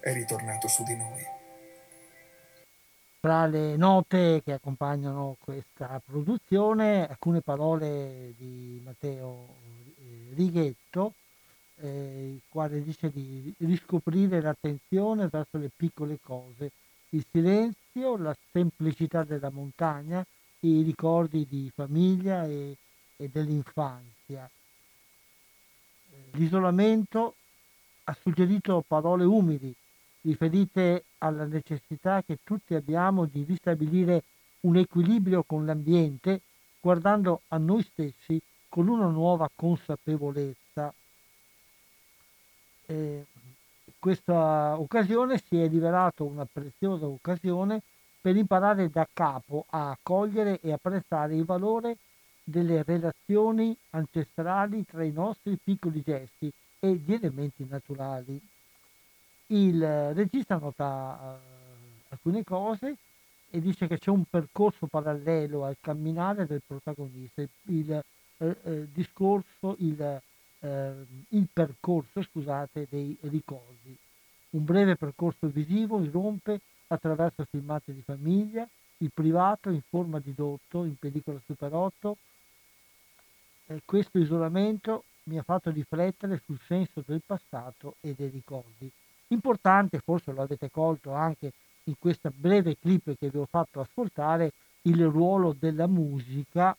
[0.00, 1.41] è ritornato su di noi.
[3.22, 9.46] Tra le note che accompagnano questa produzione, alcune parole di Matteo
[9.96, 11.14] eh, Righetto,
[11.76, 16.72] eh, il quale dice di riscoprire l'attenzione verso le piccole cose,
[17.10, 20.26] il silenzio, la semplicità della montagna,
[20.58, 22.76] i ricordi di famiglia e,
[23.14, 24.50] e dell'infanzia.
[26.10, 27.36] Eh, l'isolamento
[28.02, 29.72] ha suggerito parole umili,
[30.22, 34.22] riferite alla necessità che tutti abbiamo di ristabilire
[34.60, 36.42] un equilibrio con l'ambiente,
[36.80, 40.92] guardando a noi stessi con una nuova consapevolezza
[42.86, 43.24] eh,
[43.98, 47.82] questa occasione si è rivelata una preziosa occasione
[48.20, 51.96] per imparare da capo a cogliere e apprezzare il valore
[52.44, 58.40] delle relazioni ancestrali tra i nostri piccoli gesti e gli elementi naturali.
[59.52, 62.96] Il regista nota uh, alcune cose
[63.50, 69.76] e dice che c'è un percorso parallelo al camminare del protagonista, il, eh, eh, discorso,
[69.80, 70.20] il
[70.62, 70.92] eh,
[71.28, 73.96] il percorso scusate, dei ricordi.
[74.50, 78.66] Un breve percorso visivo irrompe attraverso filmati di famiglia,
[78.98, 82.16] il privato in forma di dotto in pellicola Super 8.
[83.66, 88.90] Eh, questo isolamento mi ha fatto riflettere sul senso del passato e dei ricordi.
[89.32, 91.52] Importante, forse lo avete colto anche
[91.84, 96.76] in questa breve clip che vi ho fatto ascoltare, il ruolo della musica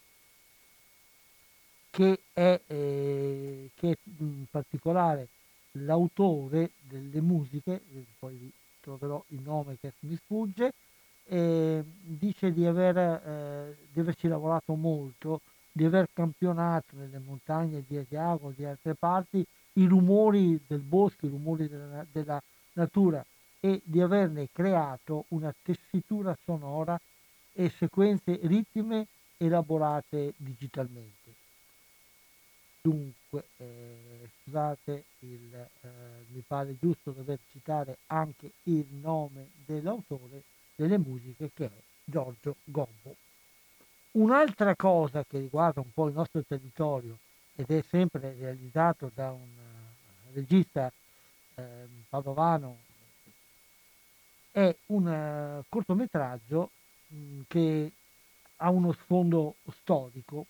[1.89, 5.27] che è, eh, che in particolare
[5.73, 7.81] l'autore delle musiche,
[8.19, 10.73] poi vi troverò il nome che mi sfugge,
[11.25, 17.97] eh, dice di, aver, eh, di averci lavorato molto, di aver campionato nelle montagne di
[17.97, 22.41] Asiago di altre parti i rumori del bosco, i rumori della, della
[22.73, 23.25] natura
[23.59, 26.99] e di averne creato una tessitura sonora
[27.53, 29.07] e sequenze ritme
[29.37, 31.33] elaborate digitalmente.
[32.81, 35.89] Dunque, eh, scusate, il, eh,
[36.27, 40.43] mi pare giusto dover citare anche il nome dell'autore
[40.75, 43.15] delle musiche che è Giorgio Gobbo.
[44.11, 47.17] Un'altra cosa che riguarda un po' il nostro territorio
[47.55, 50.91] ed è sempre realizzato da un uh, regista
[51.55, 51.61] uh,
[52.09, 52.77] padovano.
[54.51, 56.71] È un uh, cortometraggio
[57.07, 57.91] mh, che
[58.57, 60.45] ha uno sfondo storico,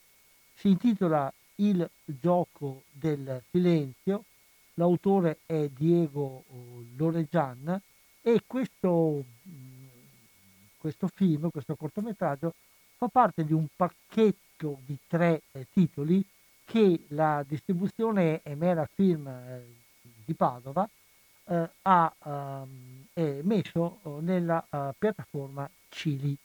[0.55, 4.23] si intitola il gioco del silenzio,
[4.75, 7.81] l'autore è Diego oh, Loregian
[8.21, 9.85] e questo, mm,
[10.77, 12.53] questo film, questo cortometraggio,
[12.97, 16.23] fa parte di un pacchetto di tre eh, titoli
[16.65, 19.65] che la distribuzione Emera Film eh,
[20.25, 20.87] di Padova
[21.45, 26.35] eh, ha ehm, messo oh, nella uh, piattaforma Cili.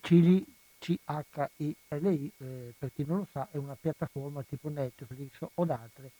[0.00, 0.44] Cili
[0.78, 6.10] CHILI, eh, per chi non lo sa, è una piattaforma tipo Netflix o altre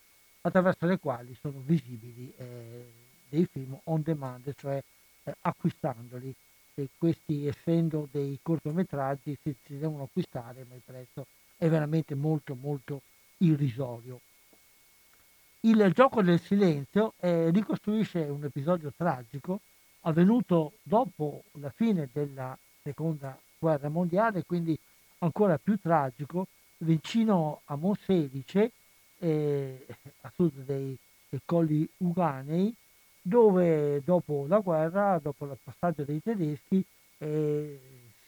[0.41, 2.93] attraverso le quali sono visibili eh,
[3.29, 4.83] dei film on demand, cioè
[5.25, 6.35] eh, acquistandoli
[6.75, 11.27] e questi essendo dei cortometraggi si, si devono acquistare, ma il prezzo
[11.57, 13.03] è veramente molto molto
[13.39, 14.21] irrisorio.
[15.61, 19.61] Il gioco del silenzio eh, ricostruisce un episodio tragico
[20.03, 24.79] avvenuto dopo la fine della seconda guerra mondiale, quindi
[25.19, 26.47] ancora più tragico,
[26.79, 28.71] vicino a Monselice,
[29.19, 29.87] eh,
[30.21, 30.97] a sud dei,
[31.29, 32.73] dei colli Uganei,
[33.21, 36.85] dove dopo la guerra, dopo il passaggio dei tedeschi,
[37.19, 37.81] eh,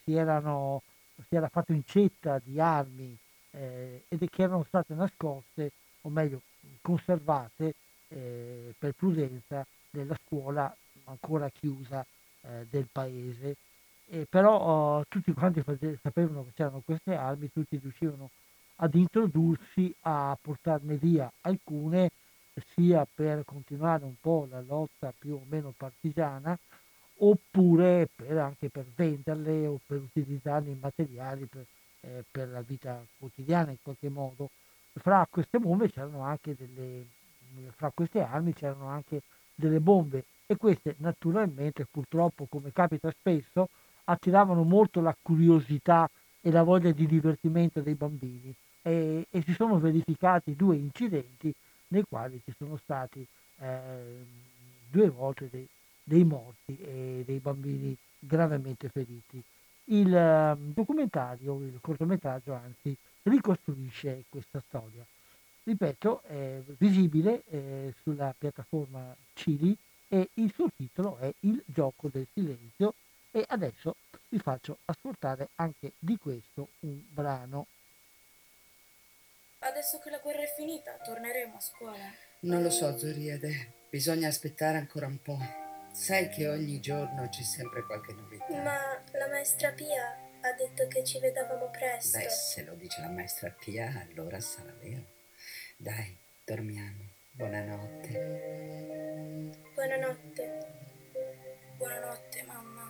[0.02, 0.82] si, erano,
[1.26, 3.16] si, era fatto incetta di armi
[3.50, 6.42] eh, ed che erano state nascoste, o meglio
[6.80, 7.74] conservate
[8.08, 12.04] eh, per prudenza nella scuola ancora chiusa
[12.42, 13.56] eh, del paese.
[14.10, 15.62] E però oh, tutti quanti
[16.00, 18.30] sapevano che c'erano queste armi, tutti riuscivano
[18.76, 22.10] ad introdursi, a portarne via alcune,
[22.74, 26.58] sia per continuare un po' la lotta più o meno partigiana,
[27.18, 31.64] oppure per, anche per venderle o per utilizzarle in materiali per,
[32.00, 34.50] eh, per la vita quotidiana in qualche modo.
[34.92, 37.06] Fra queste bombe c'erano anche delle,
[37.76, 39.22] fra queste armi c'erano anche
[39.54, 43.68] delle bombe e queste naturalmente purtroppo come capita spesso
[44.04, 46.08] attiravano molto la curiosità
[46.40, 51.52] e la voglia di divertimento dei bambini e, e si sono verificati due incidenti
[51.88, 53.26] nei quali ci sono stati
[53.60, 54.24] eh,
[54.88, 55.68] due volte dei,
[56.08, 59.42] dei, morti e dei bambini gravemente feriti.
[59.90, 65.04] Il eh, documentario, il cortometraggio anzi, ricostruisce questa storia.
[65.62, 69.76] Ripeto, è visibile eh, sulla piattaforma Cili
[70.08, 72.94] e il suo titolo è Il gioco del silenzio
[73.30, 73.96] e adesso
[74.30, 77.66] vi faccio ascoltare anche di questo un brano.
[79.60, 82.12] Adesso che la guerra è finita, torneremo a scuola.
[82.40, 83.72] Non lo so, Zoriede.
[83.90, 85.67] Bisogna aspettare ancora un po'.
[85.98, 88.46] Sai che ogni giorno c'è sempre qualche novità.
[88.62, 92.16] Ma la maestra Pia ha detto che ci vedevamo presto.
[92.16, 95.02] Beh, se lo dice la maestra Pia, allora sarà vero.
[95.76, 97.02] Dai, dormiamo.
[97.32, 98.12] Buonanotte.
[99.74, 100.66] Buonanotte.
[101.76, 102.88] Buonanotte, mamma.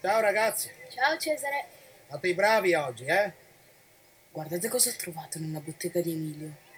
[0.00, 0.70] Ciao ragazzi.
[0.88, 1.66] Ciao Cesare.
[2.06, 3.32] Fate i bravi oggi, eh?
[4.30, 6.70] Guardate cosa ho trovato nella bottega di Emilio.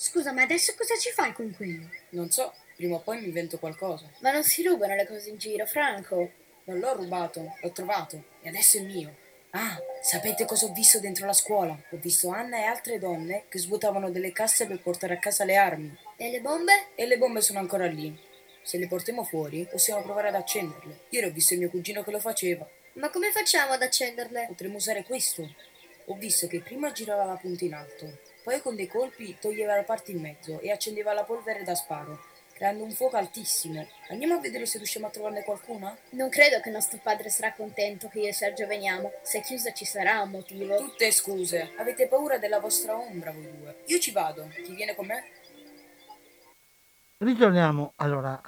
[0.00, 1.88] Scusa, ma adesso cosa ci fai con quello?
[2.10, 4.08] Non so, prima o poi mi invento qualcosa.
[4.20, 6.30] Ma non si rubano le cose in giro, Franco.
[6.66, 9.12] Non l'ho rubato, l'ho trovato e adesso è mio.
[9.50, 11.76] Ah, sapete cosa ho visto dentro la scuola?
[11.90, 15.56] Ho visto Anna e altre donne che svuotavano delle casse per portare a casa le
[15.56, 15.98] armi.
[16.16, 16.90] E le bombe?
[16.94, 18.16] E le bombe sono ancora lì.
[18.62, 21.06] Se le portiamo fuori, possiamo provare ad accenderle.
[21.08, 22.64] Ieri ho visto il mio cugino che lo faceva.
[22.92, 24.44] Ma come facciamo ad accenderle?
[24.46, 25.42] Potremmo usare questo.
[26.04, 28.18] Ho visto che prima girava la punta in alto,
[28.48, 32.18] poi con dei colpi toglieva la parte in mezzo e accendeva la polvere da sparo,
[32.54, 33.86] creando un fuoco altissimo.
[34.08, 35.94] Andiamo a vedere se riusciamo a trovarne qualcuna?
[36.12, 39.12] Non credo che nostro padre sarà contento che io e Sergio veniamo.
[39.22, 40.78] Se è chiusa ci sarà un motivo.
[40.78, 41.72] Tutte scuse.
[41.76, 43.82] Avete paura della vostra ombra voi due.
[43.84, 44.48] Io ci vado.
[44.64, 45.24] Chi viene con me?
[47.18, 48.40] Ritorniamo allora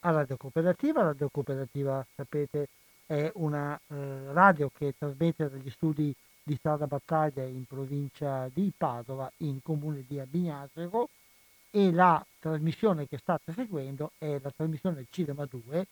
[0.00, 1.00] alla Radio Cooperativa.
[1.00, 2.68] La Radio Cooperativa, sapete,
[3.06, 6.14] è una eh, radio che trasmette dagli studi
[6.46, 11.08] di Strada Battaglia in provincia di Padova, in comune di Abignasego,
[11.72, 15.86] e la trasmissione che state seguendo è la trasmissione Cinema 2,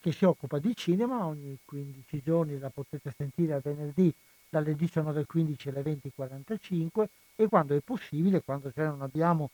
[0.00, 4.12] che si occupa di cinema, ogni 15 giorni la potete sentire a venerdì
[4.48, 7.04] dalle 19.15 alle 20.45
[7.36, 9.50] e quando è possibile, quando cioè non abbiamo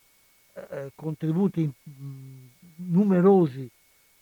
[0.53, 3.69] eh, contributi mh, numerosi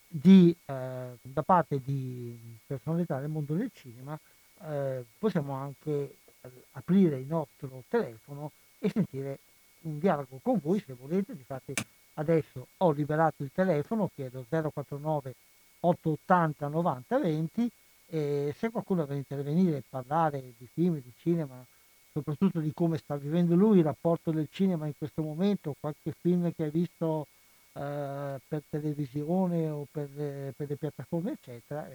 [0.08, 4.20] di, eh, da parte di personalità del mondo del cinema,
[4.64, 9.40] eh, possiamo anche eh, aprire il nostro telefono e sentire
[9.82, 11.32] un dialogo con voi se volete.
[11.32, 11.74] Infatti
[12.16, 15.36] adesso ho liberato il telefono, chiedo 049
[15.80, 17.72] 880 90 20
[18.10, 21.64] e se qualcuno vuole intervenire e parlare di film, di cinema,
[22.12, 26.52] soprattutto di come sta vivendo lui il rapporto del cinema in questo momento, qualche film
[26.54, 27.28] che ha visto
[27.74, 31.88] eh, per televisione o per, eh, per, le piattaforme eccetera.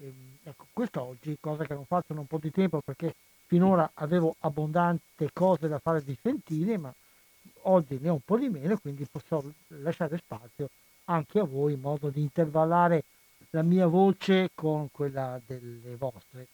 [0.00, 3.14] E, e, ecco, quest'oggi, cosa che non faccio da un po' di tempo perché
[3.46, 6.92] finora avevo abbondante cose da fare di sentire, ma
[7.62, 10.70] oggi ne ho un po' di meno, quindi posso lasciare spazio
[11.04, 13.04] anche a voi in modo di intervallare
[13.50, 16.46] la mia voce con quella delle vostre.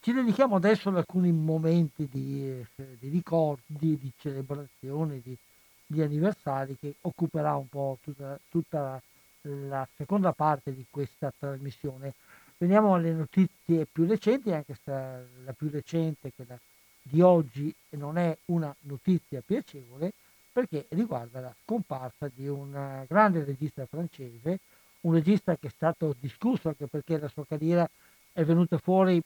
[0.00, 2.66] Ci dedichiamo adesso ad alcuni momenti di, eh,
[2.98, 5.36] di ricordi, di celebrazione, di,
[5.84, 9.02] di anniversari che occuperà un po' tutta, tutta
[9.42, 12.14] la seconda parte di questa trasmissione.
[12.58, 16.58] Veniamo alle notizie più recenti, anche se la più recente, quella
[17.02, 20.12] di oggi, non è una notizia piacevole,
[20.52, 24.58] perché riguarda la scomparsa di un grande regista francese,
[25.02, 27.88] un regista che è stato discusso anche perché la sua carriera
[28.32, 29.20] è venuta fuori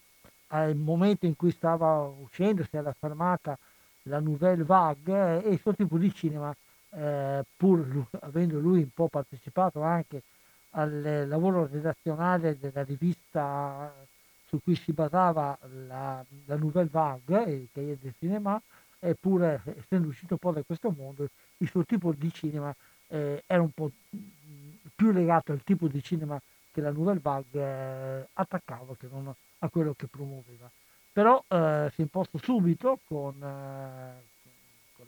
[0.49, 3.59] al momento in cui stava uscendo, si era fermata
[4.03, 6.55] la Nouvelle Vague e il suo tipo di cinema,
[6.95, 10.23] eh, pur avendo lui un po' partecipato anche
[10.71, 13.93] al lavoro redazionale della rivista
[14.47, 18.61] su cui si basava la, la Nouvelle Vague, il Cahiers del Cinema,
[18.99, 21.29] eppure essendo uscito poi da questo mondo,
[21.59, 22.75] il suo tipo di cinema
[23.09, 23.91] eh, era un po'
[24.95, 26.41] più legato al tipo di cinema
[26.71, 30.71] che la Nouvelle Vague eh, attaccava che non a quello che promuoveva.
[31.13, 34.23] Però eh, si è imposto subito con, eh,
[34.97, 35.07] con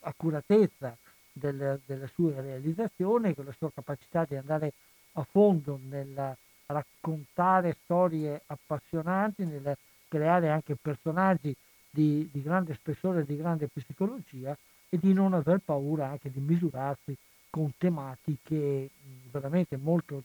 [0.00, 0.96] l'accuratezza
[1.32, 4.72] del, delle sue realizzazioni, con la sua capacità di andare
[5.12, 6.36] a fondo nel
[6.66, 9.76] raccontare storie appassionanti, nel
[10.08, 11.54] creare anche personaggi
[11.88, 14.56] di, di grande spessore, di grande psicologia
[14.88, 17.16] e di non aver paura anche di misurarsi
[17.48, 18.90] con tematiche
[19.30, 20.22] veramente molto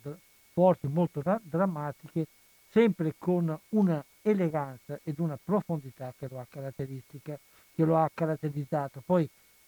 [0.54, 2.28] forti, molto drammatiche,
[2.70, 9.02] sempre con una eleganza ed una profondità che lo ha, che lo ha caratterizzato.
[9.06, 9.28] Poi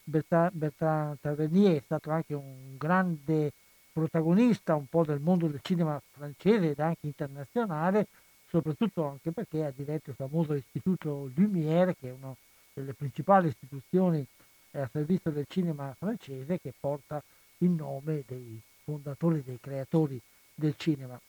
[0.09, 3.51] Bertrand, Bertrand Tavernier è stato anche un grande
[3.91, 8.07] protagonista un po' del mondo del cinema francese ed anche internazionale,
[8.47, 12.33] soprattutto anche perché ha diretto il famoso Istituto Lumière, che è una
[12.73, 14.25] delle principali istituzioni
[14.71, 17.21] eh, a servizio del cinema francese, che porta
[17.57, 20.21] il nome dei fondatori, dei creatori
[20.53, 21.19] del cinema.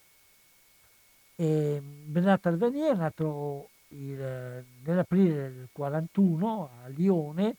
[1.34, 7.56] E Bernard Tavernier è nato il, nell'aprile del 41 a Lione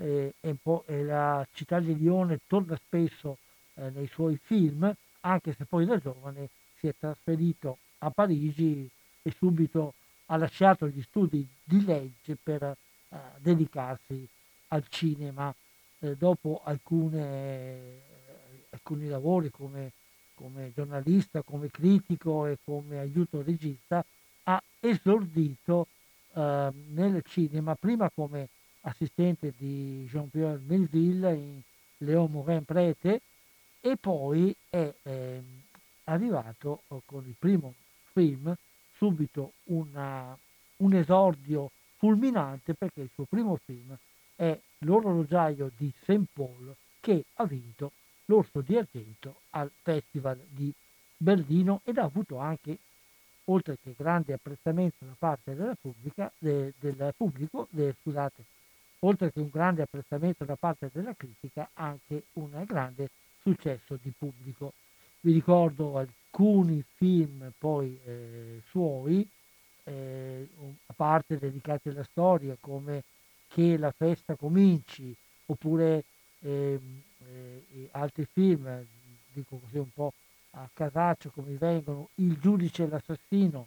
[0.00, 3.38] eh, e, e, la città di Lione torna spesso
[3.74, 6.48] eh, nei suoi film, anche se poi da giovane
[6.78, 8.88] si è trasferito a Parigi
[9.22, 9.94] e subito
[10.26, 12.76] ha lasciato gli studi di legge per eh,
[13.38, 14.26] dedicarsi
[14.68, 15.54] al cinema.
[15.98, 18.00] Eh, dopo alcune,
[18.70, 19.92] alcuni lavori come,
[20.34, 24.02] come, giornalista, come critico e come aiuto regista,
[24.44, 25.88] ha esordito
[26.32, 28.48] eh, nel cinema prima come
[28.82, 31.60] assistente di Jean-Pierre Melville in
[31.98, 33.20] Léon Morin Prete
[33.80, 35.42] e poi è eh,
[36.04, 37.74] arrivato con il primo
[38.12, 38.54] film
[38.96, 40.36] subito una,
[40.76, 43.96] un esordio fulminante perché il suo primo film
[44.36, 46.24] è L'orologiaio di St.
[46.32, 47.92] Paul che ha vinto
[48.26, 50.72] l'Orso di Argento al Festival di
[51.16, 52.78] Berlino ed ha avuto anche,
[53.44, 58.44] oltre che grande apprezzamento da parte della pubblica, de, del pubblico, de, scusate,
[59.00, 64.72] oltre che un grande apprezzamento da parte della critica, anche un grande successo di pubblico.
[65.20, 69.26] Vi ricordo alcuni film poi eh, suoi,
[69.84, 70.48] eh,
[70.86, 73.02] a parte dedicati alla storia, come
[73.48, 75.14] Che la festa cominci,
[75.46, 76.04] oppure
[76.40, 76.78] eh,
[77.90, 78.86] altri film,
[79.32, 80.12] dico così un po'
[80.50, 83.66] a casaccio come vengono, Il giudice e l'assassino,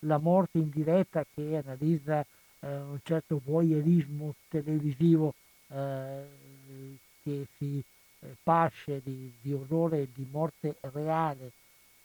[0.00, 2.24] La morte in diretta che analizza
[2.62, 5.34] eh, un certo voyeurismo televisivo
[5.68, 6.24] eh,
[7.22, 7.82] che si
[8.20, 11.52] eh, pasce di, di, orrore e di morte reale,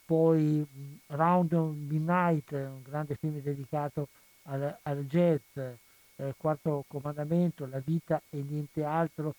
[0.05, 0.65] poi
[1.07, 4.07] Round Midnight, un grande film dedicato
[4.43, 9.35] al, al jazz, eh, Quarto Comandamento, La vita e niente altro,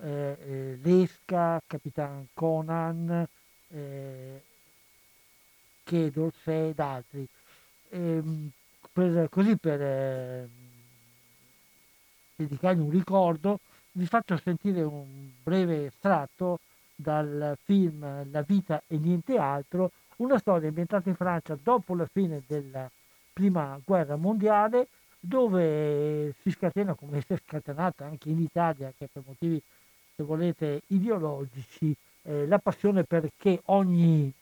[0.00, 3.26] eh, eh Lesca, Capitan Conan,
[3.68, 4.42] eh,
[5.84, 7.28] che Dorsey ed altri.
[7.90, 8.50] Ehm,
[8.96, 10.48] per, così per eh,
[12.34, 13.60] dedicargli un ricordo,
[13.92, 16.60] vi faccio sentire un breve estratto
[16.94, 22.42] dal film La vita e niente altro, una storia ambientata in Francia dopo la fine
[22.46, 22.90] della
[23.34, 24.88] prima guerra mondiale,
[25.20, 29.60] dove si scatena, come si è scatenata anche in Italia, che per motivi,
[30.14, 34.32] se volete, ideologici, eh, la passione perché ogni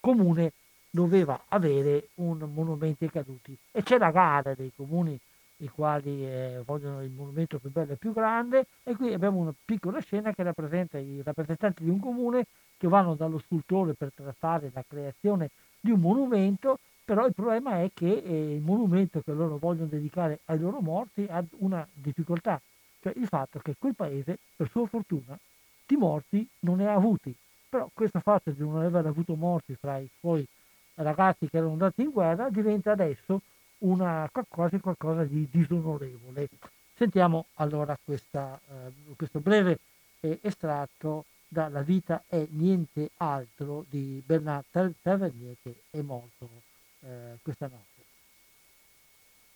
[0.00, 0.52] comune
[0.94, 3.56] doveva avere un monumento ai caduti.
[3.72, 5.18] E c'è la gara dei comuni
[5.56, 9.54] i quali eh, vogliono il monumento più bello e più grande e qui abbiamo una
[9.64, 14.70] piccola scena che rappresenta i rappresentanti di un comune che vanno dallo scultore per trattare
[14.74, 19.56] la creazione di un monumento, però il problema è che eh, il monumento che loro
[19.56, 22.60] vogliono dedicare ai loro morti ha una difficoltà,
[23.00, 25.38] cioè il fatto che quel paese, per sua fortuna,
[25.86, 27.34] di morti non ne ha avuti,
[27.68, 30.44] però questo fatto di non aver avuto morti fra i suoi
[30.94, 33.42] ragazzi che erano andati in guerra diventa adesso
[33.78, 36.48] una, quasi qualcosa di disonorevole.
[36.94, 39.78] Sentiamo allora questa, eh, questo breve
[40.20, 44.64] eh, estratto dalla vita è niente altro di Bernard
[45.02, 46.48] Tavernier che è morto
[47.00, 48.02] eh, questa notte.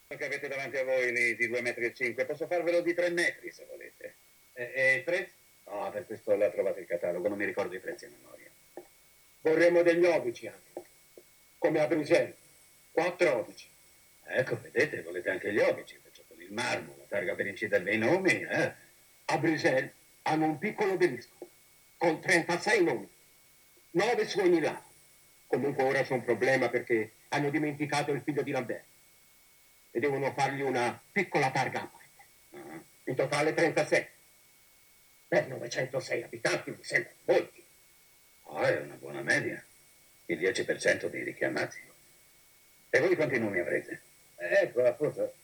[0.08, 4.14] che avete davanti a voi di 2,5 metri, posso farvelo di 3 metri se volete.
[4.52, 5.30] E, e 3?
[5.68, 8.50] No, per questo l'ha trovato il catalogo, non mi ricordo i prezzi a memoria.
[9.40, 10.85] Vorremmo degli obici anche,
[11.66, 12.34] come a Bruxelles.
[12.92, 13.68] Quattro obici.
[14.28, 17.98] Ecco, vedete, volete anche gli obici, faccio con il marmo, la targa per incidere i
[17.98, 18.72] nomi, eh?
[19.26, 19.90] A Bruxelles
[20.22, 21.34] hanno un piccolo obelisco
[21.96, 23.08] con 36 nomi,
[23.90, 24.84] 9 su ogni lato.
[25.48, 28.84] Comunque ora c'è un problema perché hanno dimenticato il figlio di Lambert
[29.90, 32.70] e devono fargli una piccola targa a parte.
[32.70, 34.08] Ah, In totale 36.
[35.28, 37.64] Per 906 abitanti mi sembra molti.
[38.42, 39.64] Oh, è una buona media.
[40.26, 41.78] Il 10% dei richiamati.
[42.90, 44.00] E voi quanti nomi avrete?
[44.36, 45.34] Ecco, appunto.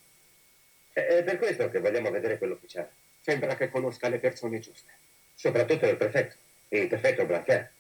[0.93, 2.91] È per questo che vogliamo vedere quello ufficiale.
[3.20, 4.91] Sembra che conosca le persone giuste.
[5.35, 6.37] Soprattutto il prefetto,
[6.68, 7.70] il prefetto Blanquer.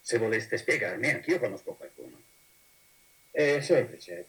[0.00, 2.20] Se voleste spiegarmi, anch'io conosco qualcuno.
[3.30, 4.26] È semplice.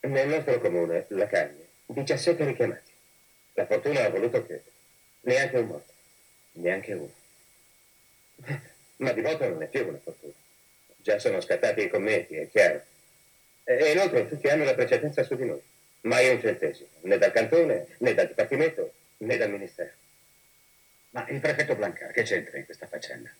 [0.00, 2.92] Nel nostro comune, la Caglie, 17 richiamati.
[3.54, 4.62] La fortuna ha voluto che
[5.22, 5.92] neanche un morto.
[6.52, 7.12] Neanche uno.
[8.98, 10.32] Ma di voto non è più una fortuna.
[10.96, 12.82] Già sono scattati i commenti, è chiaro.
[13.64, 15.62] E inoltre tutti hanno la precedenza su di noi.
[16.02, 19.92] Mai un centesimo, né dal cantone, né dal dipartimento, né dal ministero.
[21.10, 23.30] Ma il prefetto Blancar che c'entra in questa faccenda?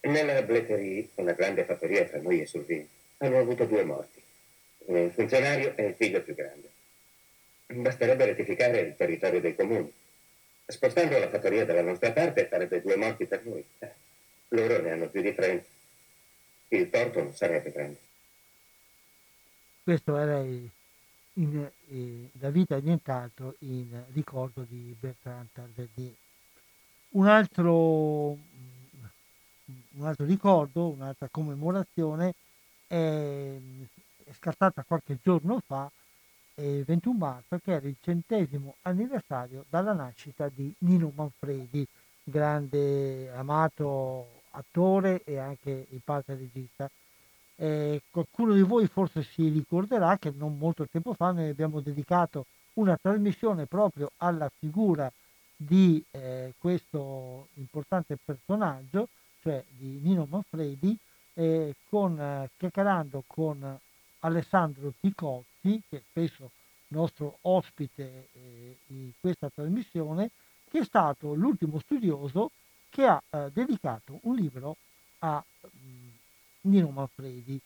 [0.00, 2.88] Nella Bletterie, una grande fattoria tra noi e Survin,
[3.18, 4.22] hanno avuto due morti.
[4.86, 6.70] Un funzionario e il figlio più grande.
[7.66, 9.92] Basterebbe rettificare il territorio dei comuni.
[10.70, 13.64] Spostando la fattoria dalla nostra parte farebbe due morti per noi.
[14.48, 15.64] Loro ne hanno più di 30.
[16.68, 17.98] Il torto non sarebbe grande.
[19.82, 20.68] Questo era il-
[21.34, 26.12] in- eh, la vita e nient'altro in ricordo di Bertrand Tarvernier.
[27.10, 32.34] Un altro, un altro ricordo, un'altra commemorazione
[32.86, 33.56] è,
[34.24, 35.90] è scattata qualche giorno fa,
[36.58, 41.86] 21 marzo, che era il centesimo anniversario dalla nascita di Nino Manfredi,
[42.24, 46.90] grande amato attore e anche in parte regista.
[47.54, 52.46] Eh, qualcuno di voi forse si ricorderà che non molto tempo fa noi abbiamo dedicato
[52.74, 55.10] una trasmissione proprio alla figura
[55.56, 59.08] di eh, questo importante personaggio,
[59.42, 60.96] cioè di Nino Manfredi,
[61.34, 63.78] eh, con, eh, chiacchierando con
[64.20, 64.92] Alessandro
[65.60, 66.50] Ticozzi, che è spesso
[66.88, 70.30] nostro ospite eh, in questa trasmissione,
[70.70, 72.50] che è stato l'ultimo studioso
[72.88, 74.76] che ha eh, dedicato un libro
[75.20, 76.08] a mm,
[76.62, 77.60] Nino Manfredi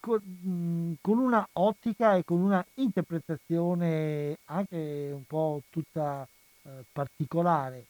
[0.00, 6.26] con, mm, con una ottica e con una interpretazione anche un po' tutta
[6.62, 7.86] eh, particolare.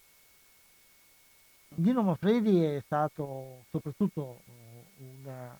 [1.76, 5.58] Nino Manfredi è stato soprattutto eh, una-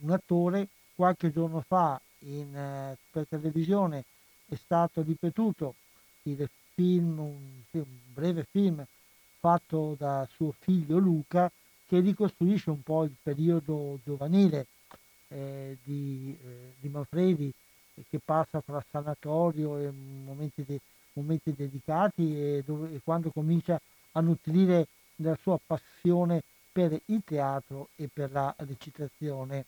[0.00, 4.04] un attore, qualche giorno fa in, eh, per televisione
[4.46, 5.74] è stato ripetuto
[6.22, 8.84] il film, un, un breve film
[9.38, 11.50] fatto da suo figlio Luca
[11.86, 14.66] che ricostruisce un po' il periodo giovanile
[15.28, 17.52] eh, di, eh, di Manfredi
[18.08, 20.80] che passa fra sanatorio e momenti, de-
[21.14, 23.80] momenti dedicati e, dove, e quando comincia
[24.12, 29.64] a nutrire la sua passione per il teatro e per la recitazione.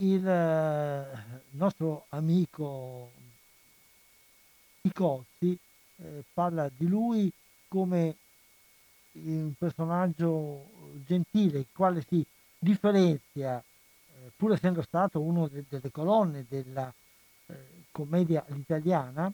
[0.00, 1.06] Il eh,
[1.50, 3.10] nostro amico
[4.82, 5.58] Nicozzi
[5.96, 7.32] eh, parla di lui
[7.66, 8.14] come
[9.14, 10.70] un personaggio
[11.04, 12.24] gentile, il quale si
[12.60, 16.94] differenzia, eh, pur essendo stato uno de- delle colonne della
[17.46, 17.54] eh,
[17.90, 19.28] commedia italiana,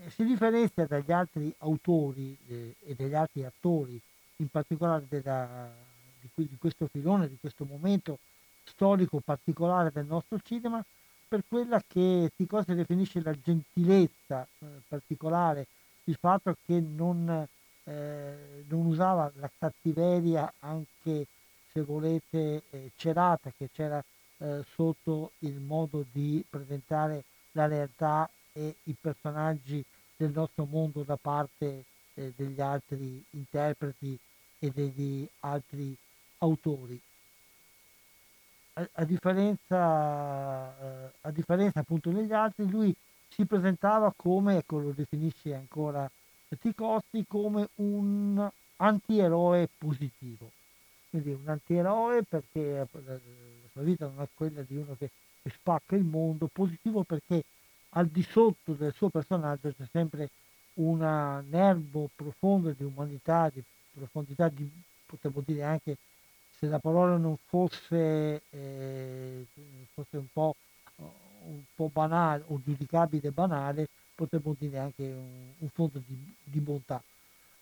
[0.00, 3.98] eh, si differenzia dagli altri autori eh, e dagli altri attori,
[4.36, 5.72] in particolare della-
[6.20, 8.18] di, qui- di questo filone, di questo momento
[8.64, 10.84] storico particolare del nostro cinema,
[11.26, 15.66] per quella che Ticozzi definisce la gentilezza eh, particolare,
[16.04, 17.46] il fatto che non,
[17.84, 21.26] eh, non usava la cattiveria anche
[21.72, 24.02] se volete eh, celata che c'era
[24.38, 29.84] eh, sotto il modo di presentare la realtà e i personaggi
[30.16, 31.84] del nostro mondo da parte
[32.14, 34.18] eh, degli altri interpreti
[34.58, 35.96] e degli altri
[36.38, 37.00] autori.
[38.76, 42.94] A, a differenza, eh, a differenza appunto degli altri, lui
[43.28, 46.10] si presentava come, ecco lo definisce ancora
[46.60, 50.50] Ticozzi, come un antieroe positivo.
[51.10, 53.18] Quindi un antieroe perché eh, la
[53.72, 55.10] sua vita non è quella di uno che,
[55.42, 57.44] che spacca il mondo, positivo perché
[57.90, 60.30] al di sotto del suo personaggio c'è sempre
[60.74, 60.98] un
[61.48, 63.62] nervo profondo di umanità, di
[63.92, 64.68] profondità, di,
[65.06, 65.96] potremmo dire anche
[66.58, 69.46] se la parola non fosse, eh,
[69.92, 70.56] fosse un, po',
[70.96, 77.02] un po' banale o giudicabile banale, potremmo dire anche un, un fondo di, di, bontà.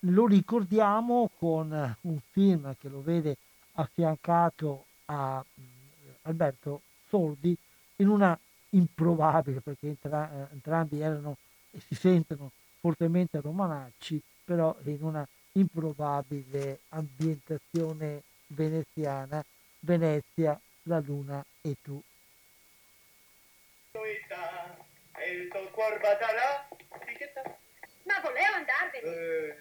[0.01, 3.37] Lo ricordiamo con un film che lo vede
[3.73, 5.65] affiancato a mm,
[6.23, 7.57] Alberto Sordi
[7.97, 8.39] in una
[8.71, 11.37] improbabile, perché entra, entrambi erano
[11.71, 18.23] e si sentono fortemente romanacci, però in una improbabile ambientazione
[18.55, 19.45] veneziana,
[19.81, 22.01] Venezia, la luna e tu.
[25.25, 26.69] il tuo cuor batalà
[28.05, 29.07] ma volevo andarvene.
[29.07, 29.57] Eh.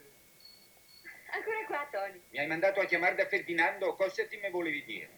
[1.31, 2.21] ancora qua Tony.
[2.29, 3.95] Mi hai mandato a chiamare da Ferdinando?
[3.95, 5.09] Cosa ti me volevi dire?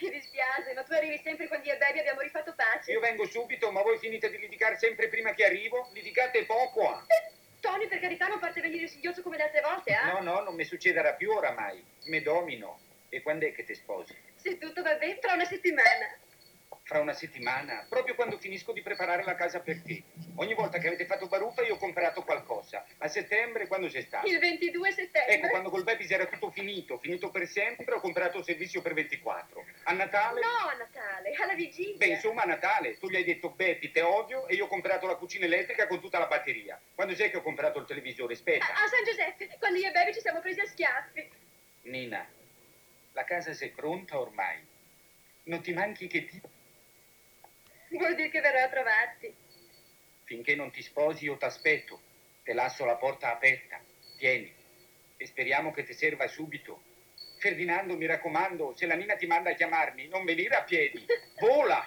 [0.00, 2.92] Mi dispiace ma tu arrivi sempre quando io e Baby abbiamo rifatto pace.
[2.92, 5.88] Io vengo subito ma voi finite di litigare sempre prima che arrivo?
[5.92, 7.04] Litigate poco ah.
[7.60, 10.12] Tony per carità non fate venire singhiozzo come le altre volte eh?
[10.12, 11.84] no no non mi succederà più oramai.
[12.06, 12.80] Me domino
[13.12, 14.16] e quando è che ti sposi?
[14.36, 16.18] se tutto va bene tra una settimana
[16.84, 20.02] fra una settimana, proprio quando finisco di preparare la casa per te.
[20.36, 22.84] Ogni volta che avete fatto baruffa io ho comprato qualcosa.
[22.98, 24.26] A settembre quando sei stato?
[24.26, 25.34] Il 22 settembre.
[25.34, 28.94] Ecco, quando col baby era tutto finito, finito per sempre, ho comprato il servizio per
[28.94, 29.64] 24.
[29.84, 30.40] A Natale?
[30.40, 31.96] No, a Natale, alla vigilia.
[31.96, 35.06] Beh, insomma, a Natale tu gli hai detto Betty, te odio e io ho comprato
[35.06, 36.80] la cucina elettrica con tutta la batteria.
[36.94, 38.34] Quando sei che ho comprato il televisore?
[38.34, 38.66] Aspetta.
[38.66, 41.30] A, a San Giuseppe, quando io e Baby ci siamo presi a schiaffi.
[41.82, 42.26] Nina,
[43.12, 44.64] la casa sei pronta ormai.
[45.44, 46.40] Non ti manchi che ti...
[47.90, 49.34] Vuol dire che verrò a trovarti.
[50.24, 52.00] Finché non ti sposi io t'aspetto.
[52.42, 53.80] Te lascio la porta aperta.
[54.16, 54.52] Tieni.
[55.16, 56.82] E speriamo che ti serva subito.
[57.38, 61.04] Ferdinando, mi raccomando, se la Nina ti manda a chiamarmi, non venire a piedi.
[61.40, 61.84] Vola!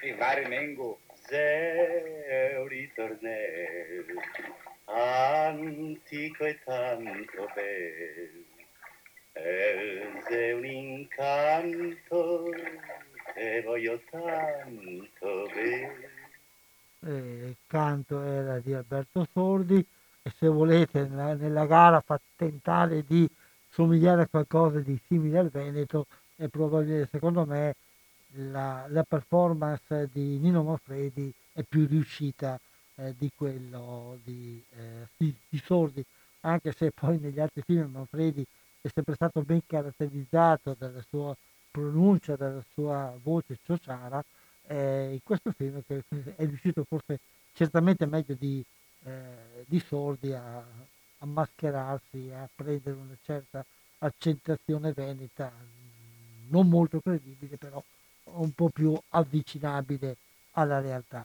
[0.00, 1.00] E va remengo.
[1.30, 4.20] Un ritornello
[4.84, 8.44] antico e tanto bello,
[9.32, 12.44] è un incanto
[13.34, 16.10] e voglio tanto bene.
[17.00, 19.84] Il canto era di Alberto Sordi
[20.22, 23.28] e se volete nella, nella gara fa tentare di
[23.70, 26.06] somigliare a qualcosa di simile al Veneto
[26.36, 27.74] e probabilmente secondo me
[28.34, 32.58] la, la performance di Nino Manfredi è più riuscita
[32.96, 36.04] eh, di quello di, eh, di, di, Sordi
[36.40, 38.44] anche se poi negli altri film Manfredi
[38.80, 41.36] è sempre stato ben caratterizzato dalla sua
[41.70, 44.22] pronuncia della sua voce ciociara
[44.66, 46.02] eh, in questo film che
[46.36, 47.18] è riuscito forse
[47.54, 48.64] certamente meglio di,
[49.04, 53.64] eh, di Sordi a, a mascherarsi, a prendere una certa
[53.98, 55.52] accentuazione veneta,
[56.48, 57.82] non molto credibile, però
[58.24, 60.16] un po' più avvicinabile
[60.52, 61.24] alla realtà.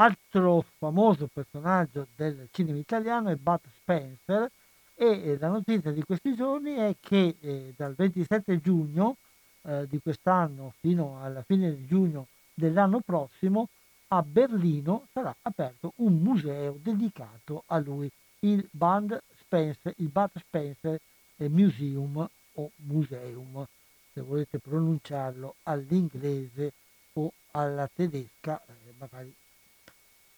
[0.00, 4.50] Altro famoso personaggio del cinema italiano è Bud Spencer
[4.94, 9.18] e la notizia di questi giorni è che eh, dal 27 giugno
[9.60, 13.68] eh, di quest'anno fino alla fine di giugno dell'anno prossimo
[14.08, 20.98] a Berlino sarà aperto un museo dedicato a lui, il Band Spencer, il Bud Spencer
[21.36, 23.66] Museum o Museum,
[24.14, 26.72] se volete pronunciarlo all'inglese
[27.12, 29.34] o alla tedesca, eh, magari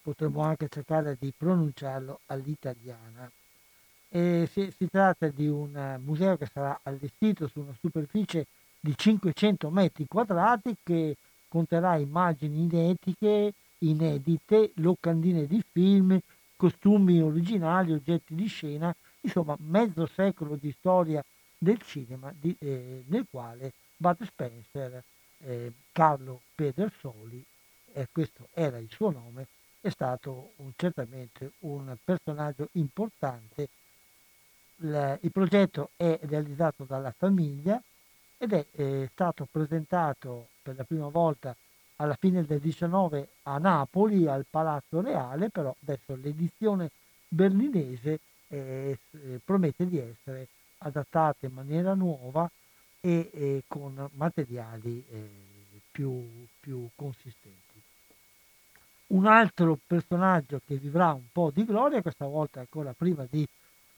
[0.02, 3.30] potremmo anche cercare di pronunciarlo all'italiana.
[4.08, 8.46] E si, si tratta di un museo che sarà allestito su una superficie
[8.78, 11.16] di 500 metri quadrati che
[11.48, 16.18] conterrà immagini inetiche, inedite, locandine di film,
[16.56, 21.24] costumi originali, oggetti di scena, insomma mezzo secolo di storia
[21.56, 25.02] del cinema di, eh, nel quale Bud Spencer,
[25.38, 27.44] eh, Carlo Pedersoli,
[27.92, 29.46] e questo era il suo nome,
[29.82, 33.68] è stato certamente un personaggio importante.
[34.76, 37.82] Il, progetto è realizzato dalla famiglia,
[38.38, 41.54] ed è eh, stato presentato per la prima volta
[41.96, 46.90] alla fine del 19 a Napoli al Palazzo Reale, però adesso l'edizione
[47.28, 48.98] berlinese eh,
[49.44, 52.50] promette di essere adattata in maniera nuova
[53.00, 55.30] e, e con materiali eh,
[55.90, 57.71] più, più consistenti.
[59.12, 63.46] Un altro personaggio che vivrà un po' di gloria, questa volta ancora prima di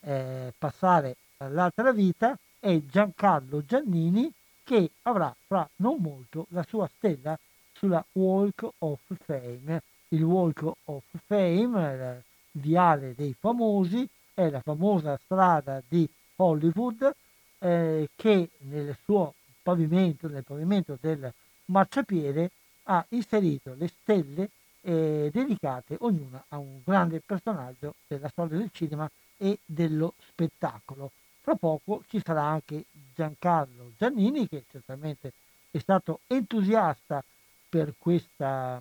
[0.01, 4.29] eh, passare all'altra vita, è Giancarlo Giannini
[4.65, 7.39] che avrà fra non molto la sua stella
[7.73, 9.83] sulla Walk of Fame.
[10.09, 17.15] Il Walk of Fame, il viale dei famosi, è la famosa strada di Hollywood
[17.61, 21.33] eh, che nel suo pavimento, nel pavimento del
[21.67, 22.51] marciapiede,
[22.87, 24.51] ha inserito le stelle
[24.85, 31.11] eh, dedicate ognuna a un grande personaggio della storia del cinema e dello spettacolo.
[31.41, 35.33] Fra poco ci sarà anche Giancarlo Giannini che certamente
[35.71, 37.23] è stato entusiasta
[37.69, 38.81] per questa,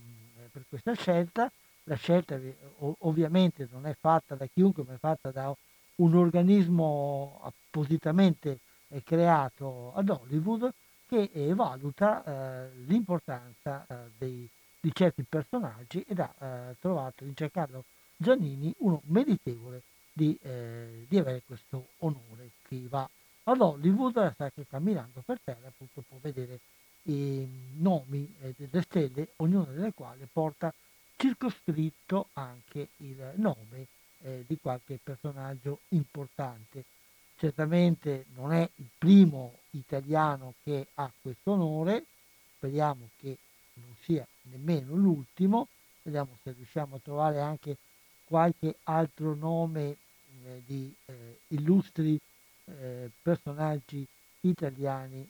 [0.51, 1.51] per questa scelta.
[1.85, 2.39] La scelta
[2.99, 5.53] ovviamente non è fatta da chiunque, ma è fatta da
[5.95, 8.59] un organismo appositamente
[9.03, 10.71] creato ad Hollywood
[11.07, 14.49] che valuta eh, l'importanza eh, dei,
[14.83, 17.85] di certi personaggi ed ha eh, trovato in Giancarlo
[18.17, 22.49] Giannini uno meritevole di, eh, di, avere questo onore.
[22.67, 23.09] Chi va
[23.43, 26.59] ad Hollywood sta che camminando per terra appunto può vedere
[27.03, 30.73] i nomi eh, delle stelle, ognuna delle quali porta
[31.15, 33.87] circoscritto anche il nome
[34.19, 36.83] eh, di qualche personaggio importante.
[37.37, 42.03] Certamente non è il primo italiano che ha questo onore,
[42.57, 43.37] speriamo che
[43.75, 45.67] non sia nemmeno l'ultimo,
[46.01, 47.77] vediamo se riusciamo a trovare anche
[48.25, 49.97] qualche altro nome
[50.43, 52.19] eh, di eh, illustri
[52.65, 54.05] eh, personaggi
[54.41, 55.29] italiani,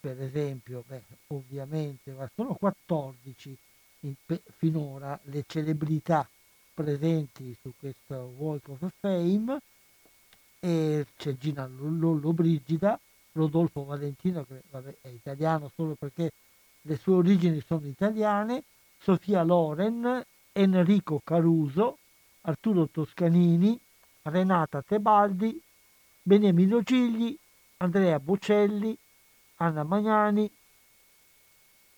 [0.00, 3.56] per esempio, beh, ovviamente, ma sono 14
[4.00, 4.14] in,
[4.56, 6.28] finora le celebrità
[6.72, 9.60] presenti su questo Walk of Fame.
[10.60, 12.98] E c'è Gina Lollobrigida,
[13.32, 16.32] Rodolfo Valentino che vabbè, è italiano solo perché
[16.82, 18.64] le sue origini sono italiane,
[18.98, 21.98] Sofia Loren, Enrico Caruso,
[22.42, 23.78] Arturo Toscanini,
[24.22, 25.60] Renata Tebaldi,
[26.22, 27.36] Beniamino Gigli,
[27.78, 28.96] Andrea Bocelli,
[29.56, 30.50] Anna Magnani,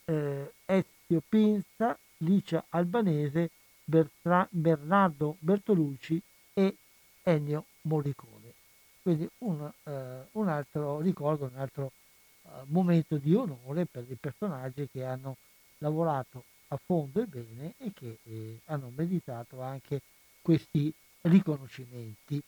[0.04, 3.50] eh, Ezio Pinza, Licia Albanese,
[3.84, 6.22] Bertra- Bernardo Bertolucci
[6.52, 6.76] e
[7.22, 8.54] Ennio Morricone.
[9.02, 11.92] Quindi un, eh, un altro ricordo, un altro
[12.66, 15.36] momento di onore per i personaggi che hanno
[15.78, 20.00] lavorato a fondo e bene e che eh, hanno meritato anche
[20.40, 20.92] questi
[21.22, 22.40] riconoscimenti.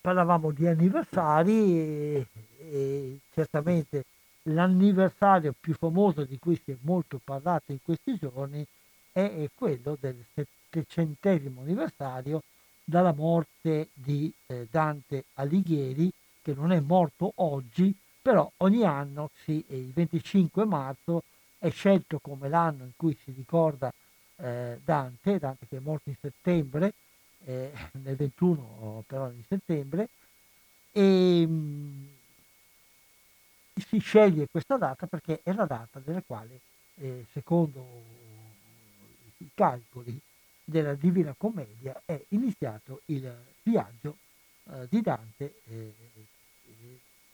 [0.00, 2.26] Parlavamo di anniversari e,
[2.58, 4.04] e certamente
[4.42, 8.64] l'anniversario più famoso di cui si è molto parlato in questi giorni
[9.10, 12.42] è quello del settecentesimo anniversario
[12.84, 16.12] dalla morte di eh, Dante Alighieri,
[16.44, 21.22] che non è morto oggi, però ogni anno, sì, il 25 marzo,
[21.58, 23.90] è scelto come l'anno in cui si ricorda
[24.36, 26.92] eh, Dante, Dante che è morto in settembre,
[27.46, 30.10] eh, nel 21 però in settembre,
[30.92, 32.06] e mh, mm,
[33.88, 36.60] si sceglie questa data perché è la data nella quale,
[36.96, 37.86] eh, secondo
[39.38, 40.20] i calcoli
[40.62, 44.18] della Divina Commedia, è iniziato il viaggio
[44.70, 45.94] eh, di Dante eh,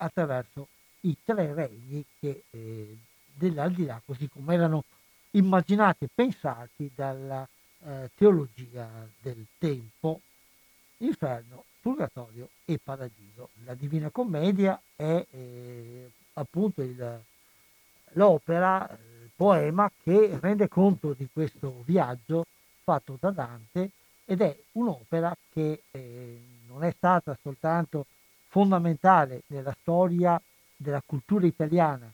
[0.00, 0.68] attraverso
[1.00, 2.96] i tre regni che, eh,
[3.32, 4.84] dell'aldilà, così come erano
[5.32, 7.46] immaginati e pensati dalla
[7.84, 8.88] eh, teologia
[9.20, 10.20] del tempo,
[10.98, 13.50] inferno, purgatorio e paradiso.
[13.64, 17.20] La Divina Commedia è eh, appunto il,
[18.12, 18.88] l'opera,
[19.22, 22.46] il poema che rende conto di questo viaggio
[22.82, 23.90] fatto da Dante
[24.24, 28.06] ed è un'opera che eh, non è stata soltanto
[28.50, 30.40] fondamentale nella storia
[30.76, 32.12] della cultura italiana,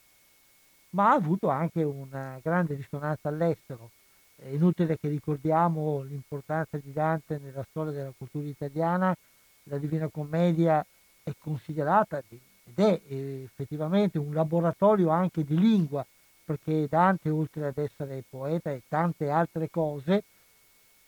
[0.90, 3.90] ma ha avuto anche una grande risonanza all'estero.
[4.36, 9.16] È inutile che ricordiamo l'importanza di Dante nella storia della cultura italiana,
[9.64, 10.84] la Divina Commedia
[11.22, 16.06] è considerata ed è effettivamente un laboratorio anche di lingua,
[16.44, 20.22] perché Dante, oltre ad essere poeta e tante altre cose,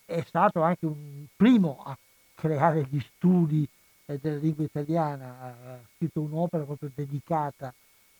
[0.05, 1.95] è stato anche un primo a
[2.33, 3.78] creare gli studi eh,
[4.17, 7.73] della lingua italiana, ha scritto un'opera proprio dedicata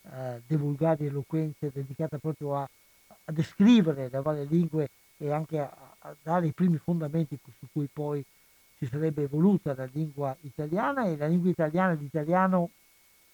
[0.04, 2.70] eh, De Vulgari Eloquenze, dedicata proprio a,
[3.26, 7.90] a, descrivere le varie lingue e anche a, a, dare i primi fondamenti su cui
[7.92, 8.24] poi
[8.78, 12.70] si sarebbe evoluta la lingua italiana e la lingua italiana, l'italiano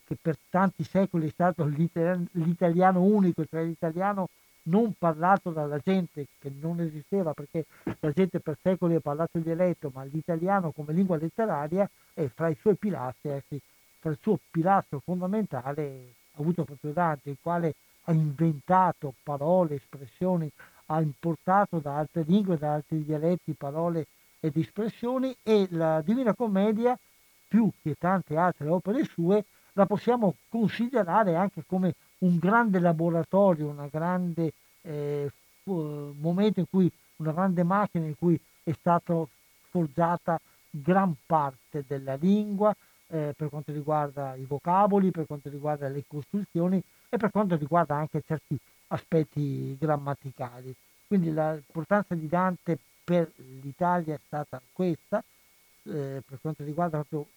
[0.05, 4.29] che per tanti secoli è stato l'italiano unico, cioè l'italiano
[4.67, 7.65] non parlato dalla gente che non esisteva perché
[7.99, 12.49] la gente per secoli ha parlato il dialetto, ma l'italiano come lingua letteraria è fra
[12.49, 13.43] i suoi pilastri, eh,
[13.99, 20.49] fra il suo pilastro fondamentale ha avuto proprio Dante, il quale ha inventato parole, espressioni,
[20.87, 24.07] ha importato da altre lingue, da altri dialetti, parole
[24.39, 26.97] ed espressioni e la Divina Commedia,
[27.47, 31.95] più che tante altre opere sue, la possiamo considerare anche come
[32.25, 35.31] un grande laboratorio, una grande eh,
[35.63, 39.25] momento in cui, una grande macchina in cui è stata
[39.69, 42.75] forgiata gran parte della lingua
[43.07, 47.95] eh, per quanto riguarda i vocaboli, per quanto riguarda le costruzioni e per quanto riguarda
[47.95, 48.57] anche certi
[48.87, 50.75] aspetti grammaticali.
[51.07, 55.23] Quindi l'importanza di Dante per l'Italia è stata questa,
[55.83, 57.31] eh, per quanto riguarda proprio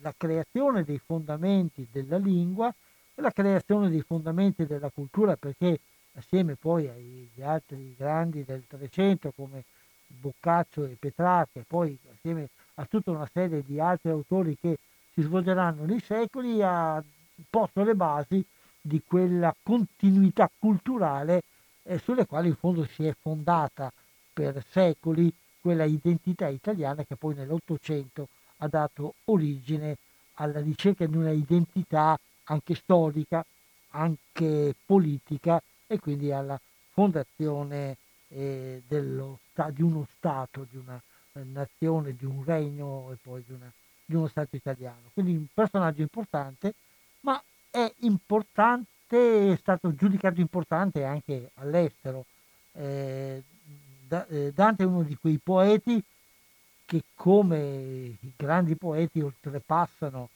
[0.00, 2.72] la creazione dei fondamenti della lingua
[3.14, 5.78] e la creazione dei fondamenti della cultura, perché
[6.14, 9.64] assieme poi agli altri grandi del Trecento come
[10.06, 14.78] Boccaccio e Petrarca e poi assieme a tutta una serie di altri autori che
[15.12, 17.02] si svolgeranno nei secoli, ha
[17.48, 18.44] posto le basi
[18.80, 21.42] di quella continuità culturale
[21.84, 23.92] eh, sulle quali in fondo si è fondata
[24.32, 29.96] per secoli quella identità italiana che poi nell'Ottocento ha dato origine
[30.34, 33.44] alla ricerca di una identità anche storica,
[33.90, 37.96] anche politica e quindi alla fondazione
[38.28, 39.40] eh, dello,
[39.70, 41.00] di uno Stato, di una
[41.32, 43.70] eh, nazione, di un regno e poi di, una,
[44.04, 45.10] di uno Stato italiano.
[45.12, 46.74] Quindi un personaggio importante,
[47.20, 47.40] ma
[47.70, 52.24] è importante, è stato giudicato importante anche all'estero.
[52.72, 53.42] Eh,
[54.08, 56.02] eh, Dante è uno di quei poeti
[56.84, 57.58] che come
[58.20, 60.28] i grandi poeti oltrepassano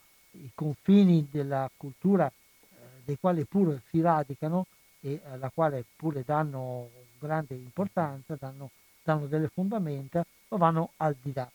[0.43, 4.67] i confini della cultura eh, dei quali pure si radicano
[5.01, 8.71] e alla quale pure danno grande importanza, danno,
[9.03, 11.51] danno delle fondamenta, ma vanno al di là.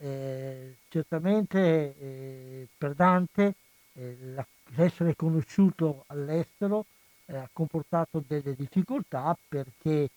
[0.00, 1.58] Eh, certamente
[1.98, 3.54] eh, per Dante
[3.94, 4.46] eh, la,
[4.76, 6.86] l'essere conosciuto all'estero
[7.26, 10.08] eh, ha comportato delle difficoltà perché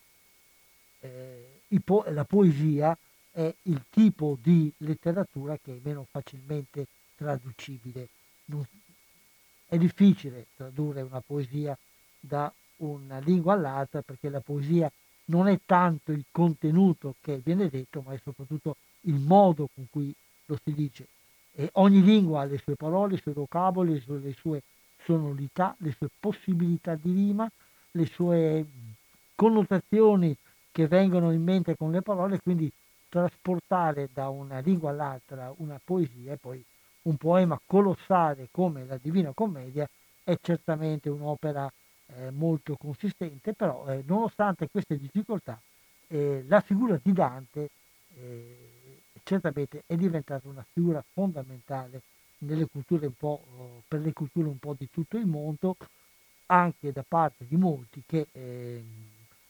[1.00, 2.96] eh, po- la poesia
[3.32, 6.86] è il tipo di letteratura che è meno facilmente
[7.22, 8.08] traducibile.
[9.66, 11.78] È difficile tradurre una poesia
[12.18, 14.90] da una lingua all'altra perché la poesia
[15.26, 20.12] non è tanto il contenuto che viene detto, ma è soprattutto il modo con cui
[20.46, 21.06] lo si dice.
[21.54, 24.62] E ogni lingua ha le sue parole, i suoi vocaboli, le sue
[25.04, 27.50] sonorità, le sue possibilità di rima,
[27.92, 28.66] le sue
[29.34, 30.36] connotazioni
[30.70, 32.70] che vengono in mente con le parole, quindi
[33.08, 36.64] trasportare da una lingua all'altra una poesia e poi
[37.02, 39.88] un poema colossale come la Divina Commedia
[40.22, 41.70] è certamente un'opera
[42.06, 45.60] eh, molto consistente, però eh, nonostante queste difficoltà
[46.08, 47.70] eh, la figura di Dante
[48.14, 52.02] eh, certamente è diventata una figura fondamentale
[53.16, 55.76] po', per le culture un po' di tutto il mondo,
[56.46, 58.84] anche da parte di molti che ehm,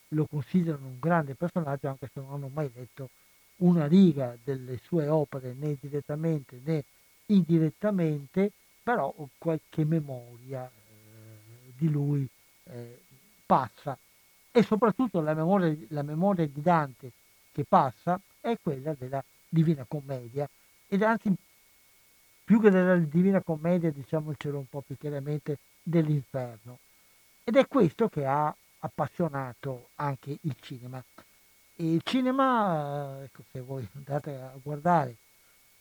[0.08, 3.08] lo considerano un grande personaggio anche se non hanno mai letto
[3.56, 6.84] una riga delle sue opere né direttamente né
[7.34, 8.52] indirettamente,
[8.82, 12.26] però qualche memoria eh, di lui
[12.64, 13.00] eh,
[13.46, 13.96] passa.
[14.50, 17.12] E soprattutto la memoria, la memoria di Dante
[17.52, 20.48] che passa è quella della Divina Commedia.
[20.88, 21.32] Ed anzi
[22.44, 26.78] più che della Divina Commedia diciamocelo un po' più chiaramente dell'inferno.
[27.44, 31.02] Ed è questo che ha appassionato anche il cinema.
[31.74, 35.16] E il cinema, ecco, se voi andate a guardare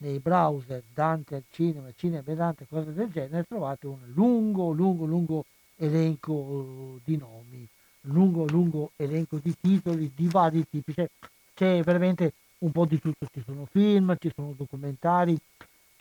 [0.02, 5.06] nei browser Dante al cinema, cinema e Dante, cose del genere, trovate un lungo, lungo,
[5.06, 5.46] lungo
[5.78, 7.68] elenco di nomi,
[8.02, 10.94] lungo, lungo elenco di titoli di vari tipi.
[10.94, 11.10] C'è,
[11.54, 15.38] c'è veramente un po' di tutto, ci sono film, ci sono documentari,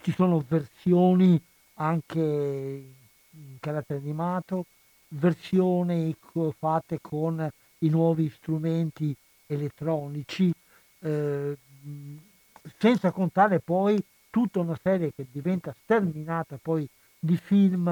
[0.03, 1.41] ci sono versioni
[1.75, 2.19] anche
[3.31, 4.67] in carattere animato,
[5.09, 6.15] versioni
[6.59, 7.49] fatte con
[7.79, 9.15] i nuovi strumenti
[9.47, 10.53] elettronici,
[11.01, 11.57] eh,
[12.79, 16.89] senza contare poi tutta una serie che diventa sterminata poi
[17.19, 17.89] di film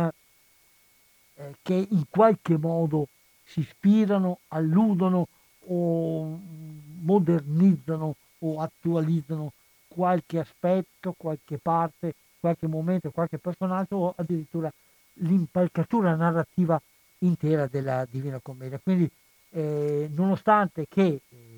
[1.35, 3.09] eh, che in qualche modo
[3.45, 5.29] si ispirano, alludono
[5.67, 6.41] o
[7.01, 9.53] modernizzano o attualizzano
[9.87, 14.73] qualche aspetto, qualche parte, qualche momento, qualche personaggio o addirittura
[15.15, 16.81] l'impalcatura narrativa
[17.19, 18.79] intera della Divina Commedia.
[18.83, 19.11] Quindi,
[19.51, 21.58] eh, nonostante che eh,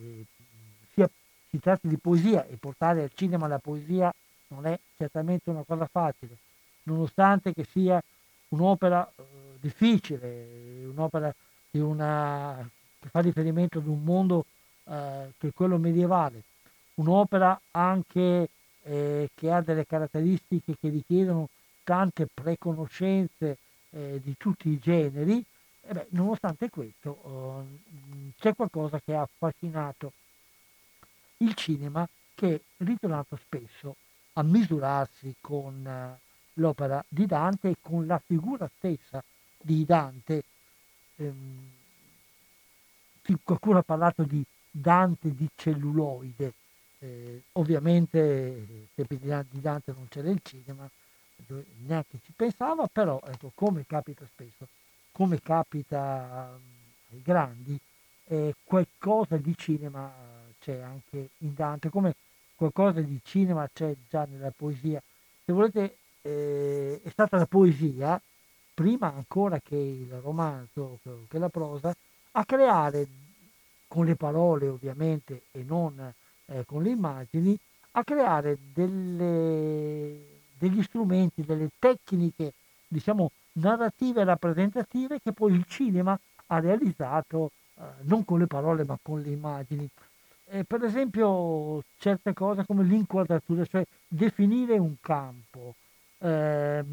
[1.50, 4.12] si tratti di poesia e portare al cinema la poesia
[4.48, 6.36] non è certamente una cosa facile,
[6.84, 8.02] nonostante che sia
[8.48, 9.22] un'opera eh,
[9.60, 11.32] difficile, un'opera
[11.72, 14.44] una, che fa riferimento ad un mondo
[14.84, 16.42] eh, che è quello medievale,
[16.94, 18.48] un'opera anche
[18.82, 21.48] eh, che ha delle caratteristiche che richiedono
[21.84, 23.58] tante preconoscenze
[23.90, 25.44] eh, di tutti i generi,
[25.86, 30.12] beh, nonostante questo eh, c'è qualcosa che ha affascinato
[31.42, 33.96] il cinema che è ritornato spesso
[34.34, 36.18] a misurarsi con eh,
[36.54, 39.22] l'opera di Dante e con la figura stessa
[39.58, 40.44] di Dante.
[41.16, 41.68] Ehm,
[43.44, 46.52] qualcuno ha parlato di Dante di celluloide,
[46.98, 50.88] eh, ovviamente tempi di Dante non c'era il cinema,
[51.86, 54.66] neanche ci pensava, però ecco, come capita spesso,
[55.12, 56.58] come capita
[57.10, 57.78] ai grandi,
[58.64, 60.12] qualcosa di cinema
[60.60, 62.14] c'è anche in Dante, come
[62.54, 65.02] qualcosa di cinema c'è già nella poesia.
[65.44, 68.20] Se volete, eh, è stata la poesia,
[68.74, 70.98] prima ancora che il romanzo,
[71.28, 71.94] che la prosa,
[72.32, 73.08] a creare,
[73.88, 76.12] con le parole ovviamente e non
[76.46, 77.58] eh, con le immagini,
[77.92, 82.52] a creare delle, degli strumenti, delle tecniche,
[82.86, 88.96] diciamo, narrative rappresentative che poi il cinema ha realizzato eh, non con le parole ma
[89.00, 89.88] con le immagini.
[90.52, 95.76] Eh, per esempio certe cose come l'inquadratura, cioè definire un campo,
[96.18, 96.84] eh,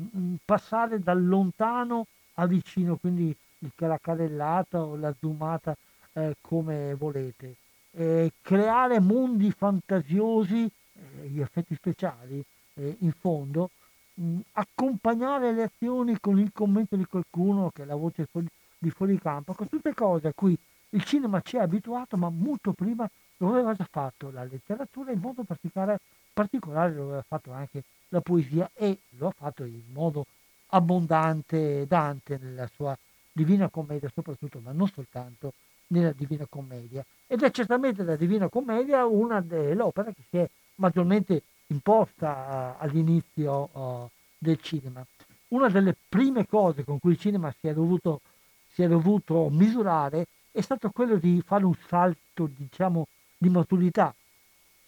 [0.46, 2.06] passare dal lontano
[2.36, 3.36] a vicino, quindi
[3.78, 5.76] la carrellata o la zoomata
[6.14, 7.56] eh, come volete,
[7.94, 12.44] eh, creare mondi fantasiosi, eh, gli effetti speciali
[13.00, 13.72] in fondo,
[14.14, 18.46] mh, accompagnare le azioni con il commento di qualcuno che è la voce fuori,
[18.78, 20.56] di fuori campo, con tutte cose a cui
[20.92, 25.20] il cinema ci ha abituato, ma molto prima lo aveva già fatto la letteratura, in
[25.20, 26.00] modo particolare,
[26.34, 30.26] particolare lo aveva fatto anche la poesia e lo ha fatto in modo
[30.68, 32.98] abbondante Dante nella sua
[33.32, 35.54] Divina Commedia soprattutto, ma non soltanto
[35.88, 37.06] nella Divina Commedia.
[37.28, 43.70] Ed è certamente la Divina Commedia una dell'opera che si è maggiormente imposta uh, all'inizio
[43.72, 45.06] uh, del cinema.
[45.50, 48.22] Una delle prime cose con cui il cinema si è dovuto,
[48.74, 53.08] si è dovuto misurare è stato quello di fare un salto, diciamo,
[53.38, 54.14] di maturità,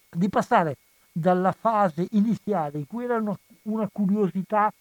[0.09, 0.77] di passare
[1.11, 4.73] dalla fase iniziale in cui era una, una curiosità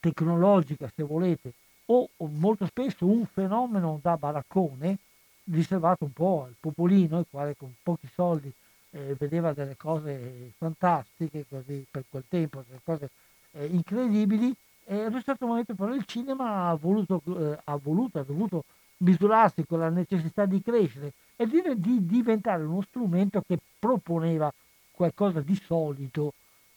[0.00, 1.52] tecnologica, se volete,
[1.86, 4.98] o, molto spesso un fenomeno da baraccone
[5.44, 8.52] riservato un po' al popolino, il quale con pochi soldi
[8.90, 13.10] eh, vedeva delle cose fantastiche così per quel tempo, delle cose
[13.52, 14.54] eh, incredibili,
[14.84, 18.64] e ad un certo momento però il cinema ha voluto, eh, ha voluto, ha dovuto
[18.98, 24.52] misurarsi con la necessità di crescere e di, di diventare uno strumento che proponeva
[24.90, 26.32] qualcosa di solito.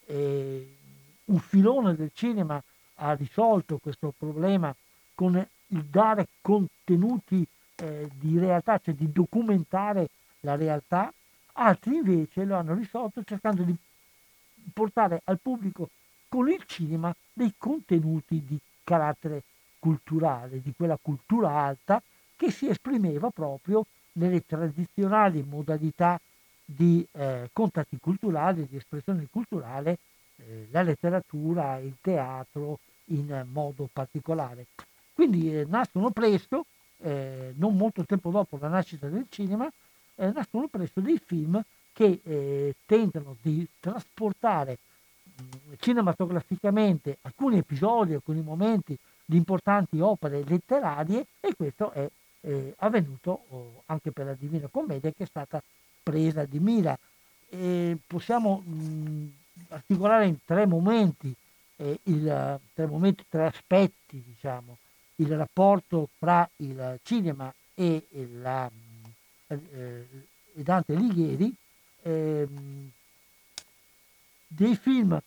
[0.06, 0.76] Eh,
[1.26, 2.62] un filone del cinema
[2.96, 4.76] ha risolto questo problema
[5.14, 5.36] con
[5.68, 7.46] il dare contenuti
[7.76, 10.10] eh, di realtà, cioè di documentare
[10.42, 11.14] la realtà,
[11.54, 13.76] altri invece lo hanno risolto cercando di
[14.74, 15.90] portare al pubblico
[16.28, 19.44] con il cinema dei contenuti di carattere
[19.80, 22.02] culturale, di quella cultura alta
[22.36, 23.86] che si esprimeva proprio
[24.20, 26.20] nelle tradizionali modalità
[26.64, 29.98] di eh, contatti culturali, di espressione culturale,
[30.36, 34.68] eh, la letteratura, il teatro in modo particolare.
[35.14, 36.66] Quindi eh, nascono presto,
[36.98, 39.68] eh, non molto tempo dopo la nascita del cinema,
[40.16, 41.60] eh, nascono presto dei film
[41.92, 44.78] che eh, tentano di trasportare
[45.24, 48.96] mh, cinematograficamente alcuni episodi, alcuni momenti
[49.26, 52.08] di importanti opere letterarie e questo è
[52.42, 55.62] eh, avvenuto oh, anche per la Divina Commedia che è stata
[56.04, 56.98] presa di mira.
[57.50, 59.32] E possiamo mh,
[59.70, 61.34] articolare in tre momenti,
[61.78, 64.78] eh, il, tre momenti, tre aspetti, diciamo,
[65.16, 68.06] il rapporto fra il cinema e,
[68.40, 68.70] la,
[69.48, 70.08] eh,
[70.54, 71.54] e Dante Alighieri,
[72.04, 72.90] ehm,
[74.48, 75.20] dei film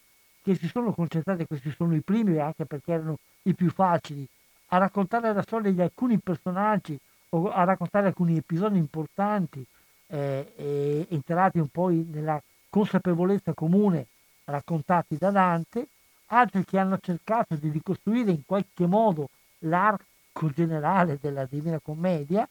[0.42, 4.26] che si sono concentrati, questi sono i primi anche perché erano i più facili,
[4.74, 6.98] a raccontare la storia di alcuni personaggi
[7.30, 9.64] o a raccontare alcuni episodi importanti
[10.06, 14.06] eh, e entrati un po' nella consapevolezza comune
[14.44, 15.88] raccontati da Dante,
[16.26, 19.28] altri che hanno cercato di ricostruire in qualche modo
[19.60, 22.48] l'arco generale della Divina Commedia,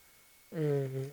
[0.49, 1.11] eh,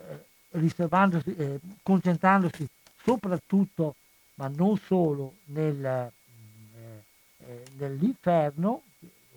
[0.51, 2.69] eh, concentrandosi
[3.03, 3.95] soprattutto,
[4.35, 6.11] ma non solo, nel, eh,
[7.39, 8.83] eh, nell'inferno,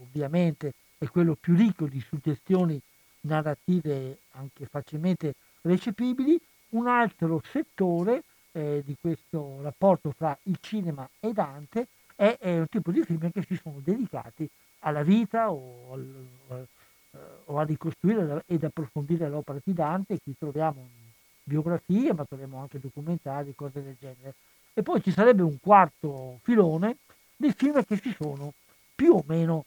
[0.02, 2.80] ovviamente è quello più ricco di suggestioni
[3.22, 6.40] narrative anche facilmente recepibili.
[6.70, 8.22] Un altro settore
[8.52, 13.32] eh, di questo rapporto fra il cinema e Dante è, è, un tipo di film
[13.32, 14.48] che si sono dedicati
[14.80, 20.20] alla vita o, al, eh, o a ricostruire ed approfondire l'opera di Dante.
[20.22, 20.88] Qui troviamo
[21.42, 24.36] biografie, ma troviamo anche documentari, cose del genere.
[24.76, 26.98] E poi ci sarebbe un quarto filone
[27.36, 28.54] dei film che si sono
[28.94, 29.66] più o meno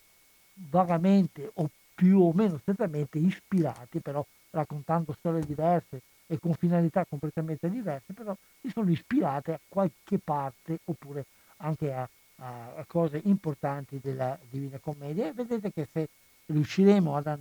[0.55, 7.68] vagamente o più o meno strettamente ispirati, però raccontando storie diverse e con finalità completamente
[7.68, 11.26] diverse, però si sono ispirate a qualche parte oppure
[11.59, 16.09] anche a, a, a cose importanti della Divina Commedia e vedete che se
[16.47, 17.39] riusciremo ad,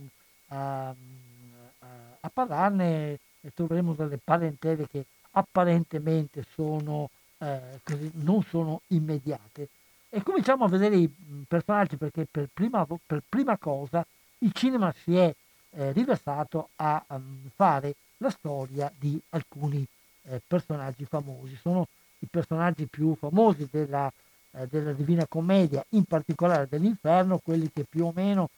[0.48, 3.18] a, a, parlarne
[3.54, 7.80] troveremo delle parentele che apparentemente sono, eh,
[8.14, 9.68] non sono immediate.
[10.14, 11.10] E cominciamo a vedere i
[11.48, 14.06] personaggi perché per prima, per prima cosa
[14.38, 15.34] il cinema si è
[15.70, 19.84] eh, riversato a um, fare la storia di alcuni
[20.26, 21.56] eh, personaggi famosi.
[21.60, 21.88] Sono
[22.20, 24.08] i personaggi più famosi della,
[24.52, 28.50] eh, della, Divina Commedia, in particolare dell'Inferno, quelli che più o meno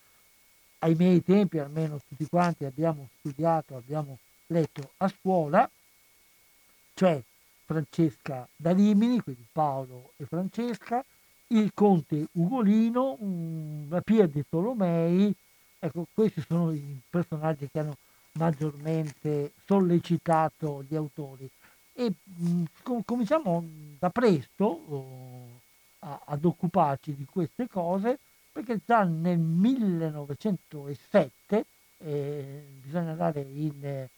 [0.81, 4.19] ai miei tempi almeno tutti quanti abbiamo studiato, abbiamo
[4.49, 5.71] letto a scuola,
[6.93, 7.19] cioè
[7.65, 11.03] Francesca da Rimini, quindi Paolo e Francesca,
[11.49, 13.19] il conte Ugolino,
[13.89, 15.33] la Pia di Tolomei,
[15.79, 17.97] ecco questi sono i personaggi che hanno
[18.33, 21.49] maggiormente sollecitato gli autori.
[21.93, 23.65] E mh, com- cominciamo
[23.99, 25.61] da presto oh,
[26.01, 28.19] a- ad occuparci di queste cose
[28.53, 31.65] perché già nel 1907
[31.99, 34.09] eh, bisogna andare in, eh,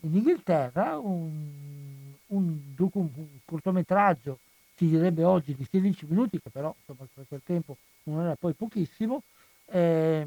[0.00, 4.38] in Inghilterra un, un, docu- un, cortometraggio
[4.80, 8.54] si direbbe oggi di 16 minuti che però insomma, per quel tempo non era poi
[8.54, 9.22] pochissimo
[9.66, 10.26] eh,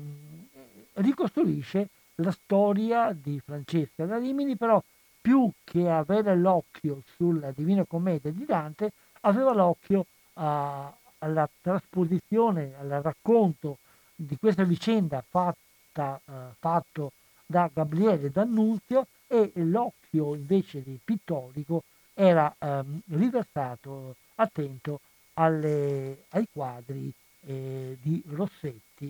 [0.94, 4.82] ricostruisce la storia di Francesca da Rimini però
[5.20, 13.02] più che avere l'occhio sulla Divina Commedia di Dante aveva l'occhio a, alla trasposizione, al
[13.02, 13.80] racconto
[14.14, 17.12] di questa vicenda fatta, eh, fatto
[17.44, 25.02] da Gabriele D'Annunzio e l'occhio invece di pittorico era ehm, riversato attento
[25.34, 27.12] alle, ai quadri
[27.42, 29.06] eh, di Rossetti,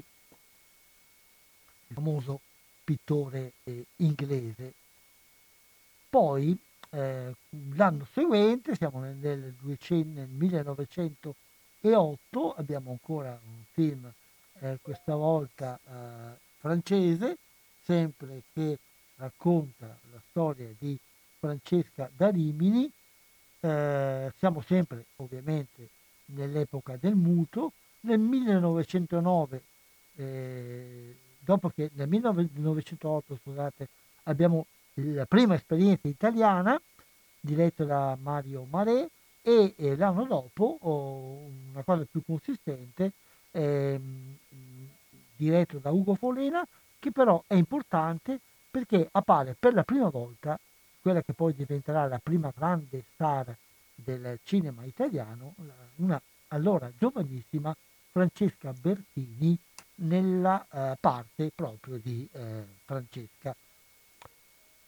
[1.88, 2.40] il famoso
[2.84, 4.74] pittore eh, inglese.
[6.10, 6.58] Poi
[6.92, 7.34] eh,
[7.76, 11.36] l'anno seguente, siamo nel, nel, 200, nel 1900
[11.82, 14.12] e 8 abbiamo ancora un film,
[14.60, 17.38] eh, questa volta eh, francese,
[17.84, 18.78] sempre che
[19.16, 20.98] racconta la storia di
[21.40, 22.90] Francesca da Rimini.
[23.66, 25.88] Eh, siamo sempre ovviamente
[26.26, 27.72] nell'epoca del muto.
[28.02, 29.64] Nel 1909,
[30.18, 33.88] eh, dopo che nel 1908 scusate,
[34.24, 34.66] abbiamo
[34.96, 36.80] la prima esperienza italiana
[37.40, 39.10] diretta da Mario Maré,
[39.42, 43.14] e eh, l'anno dopo una cosa più consistente
[43.52, 44.00] eh,
[45.38, 46.66] diretto da Ugo Folena
[47.00, 50.60] che però è importante perché appare per la prima volta
[51.04, 53.54] quella che poi diventerà la prima grande star
[53.94, 55.54] del cinema italiano,
[55.98, 57.76] una allora giovanissima
[58.10, 59.58] Francesca Bertini
[59.96, 63.54] nella eh, parte proprio di eh, Francesca.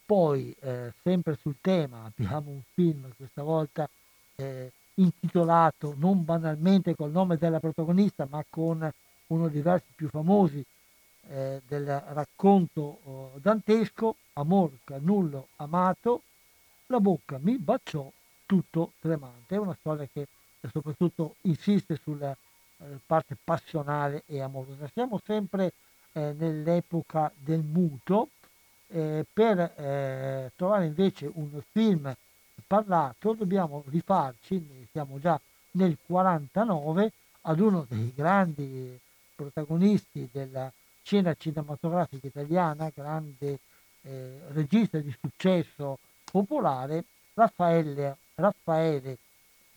[0.06, 3.90] Poi, eh, sempre sul tema, abbiamo un film questa volta
[4.36, 8.90] eh, intitolato non banalmente col nome della protagonista, ma con
[9.28, 10.64] uno dei versi più famosi
[11.30, 16.22] eh, del racconto oh, dantesco, Amor nullo amato,
[16.88, 18.12] la bocca mi baciò
[18.46, 19.56] tutto tremante.
[19.56, 20.28] È una storia che
[20.72, 24.90] soprattutto insiste sulla eh, parte passionale e amorosa.
[24.92, 25.74] Siamo sempre
[26.12, 28.30] eh, nell'epoca del muto,
[28.88, 32.14] eh, per eh, trovare invece un film
[32.68, 35.40] parlato, dobbiamo rifarci, siamo già
[35.72, 37.12] nel 49,
[37.42, 39.00] ad uno dei grandi
[39.36, 40.72] protagonisti della
[41.06, 43.60] scena cinematografica italiana, grande
[44.02, 47.04] eh, regista di successo popolare,
[47.36, 49.18] Raffaele, Raffaele,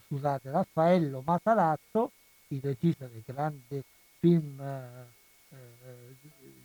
[0.06, 2.12] scusate, Raffaello Matarazzo,
[2.48, 3.84] il regista del grande
[4.18, 5.16] film eh,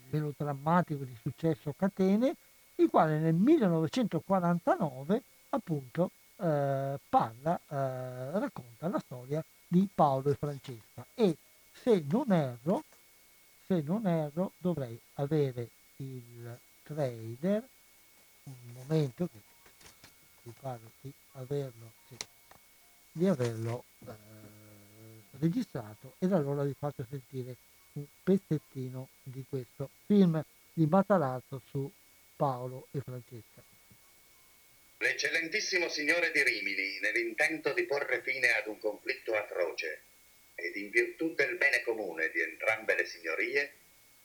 [0.10, 2.34] melodrammatico di successo Catene,
[2.76, 11.06] il quale nel 1949 appunto eh, parla, eh, racconta la storia di Paolo e Francesca.
[11.16, 11.36] E
[11.74, 12.84] se non erro,
[13.74, 17.68] se non erro dovrei avere il trailer,
[18.44, 19.40] un momento che
[20.44, 22.18] mi pare di averlo, sì,
[23.12, 24.12] di averlo eh,
[25.40, 27.56] registrato ed allora vi faccio sentire
[27.94, 30.44] un pezzettino di questo film
[30.74, 31.92] di Matarazzo su
[32.36, 33.64] Paolo e Francesca.
[34.98, 40.04] L'eccellentissimo signore di Rimini, nell'intento di porre fine ad un conflitto atroce
[40.64, 43.74] ed in virtù del bene comune di entrambe le signorie,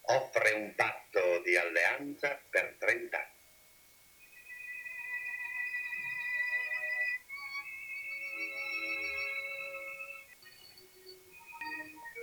[0.02, 3.36] offre un patto di alleanza per 30 anni.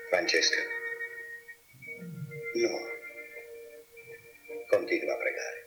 [0.08, 0.62] Francesca,
[2.54, 2.80] no,
[4.68, 5.66] continua a pregare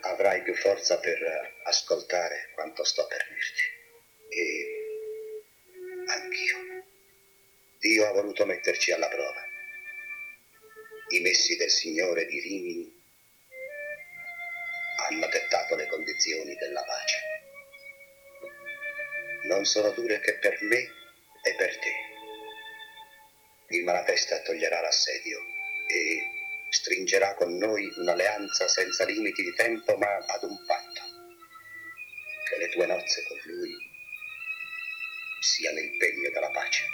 [0.00, 1.18] avrai più forza per
[1.64, 3.62] ascoltare quanto sto per dirti.
[4.28, 4.66] E
[6.06, 6.75] anch'io.
[7.78, 9.44] Dio ha voluto metterci alla prova.
[11.08, 13.04] I messi del Signore di Rimini
[15.08, 17.18] hanno dettato le condizioni della pace.
[19.44, 20.78] Non sono dure che per me
[21.42, 21.94] e per te.
[23.68, 25.38] Il Malatesta toglierà l'assedio
[25.86, 26.22] e
[26.70, 31.02] stringerà con noi un'alleanza senza limiti di tempo, ma ad un patto.
[32.48, 33.76] Che le tue nozze con lui
[35.40, 36.84] siano il pegno della pace.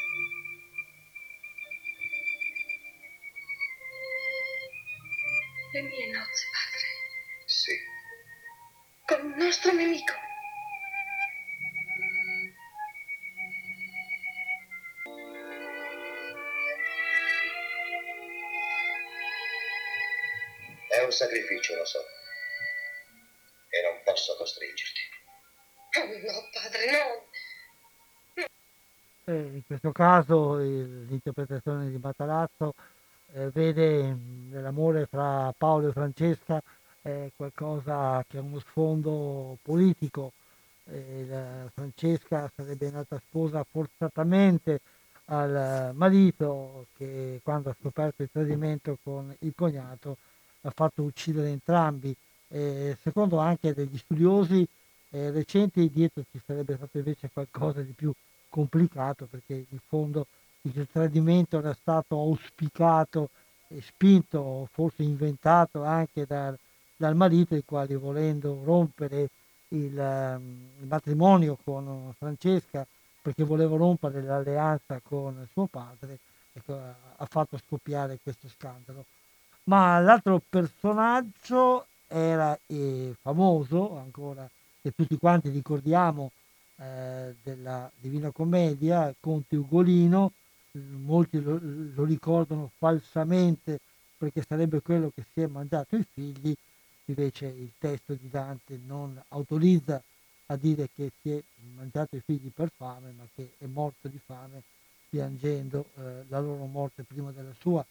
[5.73, 6.87] Le mie nozze, padre.
[7.47, 7.73] Sì.
[9.07, 10.13] Con un nostro nemico.
[20.89, 22.01] È un sacrificio, lo so.
[23.71, 25.01] E non posso costringerti.
[26.01, 27.31] Oh no, padre, no.
[29.25, 32.75] Eh, in questo caso l'interpretazione di Matarazzo
[33.35, 34.17] eh, vede
[34.51, 36.63] nell'amore fra Paolo e Francesca
[37.03, 40.33] eh, qualcosa che ha uno sfondo politico.
[40.85, 41.27] Eh,
[41.75, 44.81] Francesca sarebbe nata sposa forzatamente
[45.27, 50.17] al marito che quando ha scoperto il tradimento con il cognato
[50.63, 52.15] ha fatto uccidere entrambi.
[52.49, 54.67] Eh, secondo anche degli studiosi
[55.11, 58.13] eh, recenti dietro ci sarebbe stato invece qualcosa di più
[58.49, 60.27] complicato perché in fondo
[60.63, 63.31] il tradimento era stato auspicato
[63.69, 66.57] e spinto, forse inventato anche dal,
[66.97, 69.29] dal marito, il quale volendo rompere
[69.69, 72.87] il, ehm, il matrimonio con Francesca
[73.21, 76.19] perché voleva rompere l'alleanza con suo padre,
[76.53, 79.05] ecco, ha- fatto scoppiare questo scandalo.
[79.65, 84.49] Ma l'altro personaggio era eh, famoso, ancora
[84.83, 86.33] che tutti quanti ricordiamo,
[86.77, 90.33] eh, della Divina Commedia, Conte Ugolino,
[90.73, 93.81] molti lo, lo ricordano falsamente
[94.17, 96.55] perché sarebbe quello che si è mangiato i figli,
[97.07, 100.01] invece il testo di Dante non autorizza
[100.47, 101.43] a dire che si è
[101.75, 104.63] mangiato i figli per fame, ma che è morto di fame
[105.09, 107.85] piangendo eh, la loro morte prima della sua.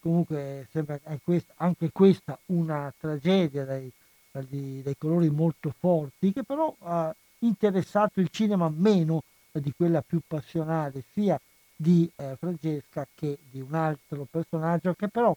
[0.00, 3.90] Comunque sembra anche questa, anche questa una tragedia dai,
[4.30, 9.22] dai, dai colori molto forti, che però ha interessato il cinema meno
[9.52, 11.38] di quella più passionale, sia
[11.76, 15.36] di eh, Francesca che di un altro personaggio che però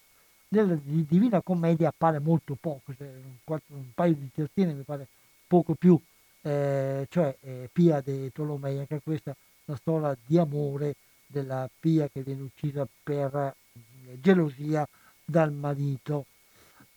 [0.49, 4.84] nella di- Divina Commedia appare molto poco, cioè un, quattro- un paio di terzine mi
[4.84, 5.07] pare
[5.48, 5.99] poco più,
[6.41, 9.36] eh, cioè eh, Pia de Tolomei, anche questa è
[9.66, 10.95] una storia di amore
[11.28, 14.88] della Pia che viene uccisa per eh, gelosia
[15.26, 16.26] dal marito.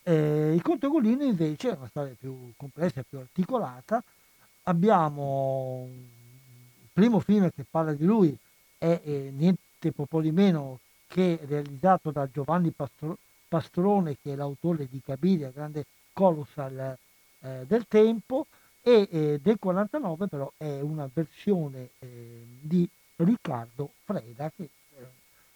[0.05, 4.03] Eh, il Conte Ugolino invece è una storia più complessa e più articolata.
[4.65, 8.37] Abbiamo il primo film che parla di lui
[8.83, 14.89] è eh, niente po' di meno che realizzato da Giovanni Pastro- Pastrone, che è l'autore
[14.91, 16.99] di Cabiria, grande colossal
[17.43, 18.47] eh, del tempo,
[18.81, 25.03] e eh, del 49 però è una versione eh, di Riccardo Freda, che è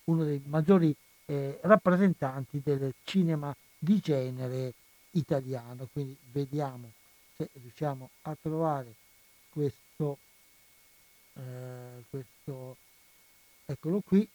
[0.04, 0.94] uno dei maggiori
[1.24, 4.74] eh, rappresentanti del cinema di genere
[5.10, 5.88] italiano.
[5.92, 6.92] Quindi vediamo
[7.36, 8.94] se riusciamo a trovare
[9.50, 10.18] questo,
[11.34, 12.76] eh, questo
[13.66, 14.28] eccolo qui.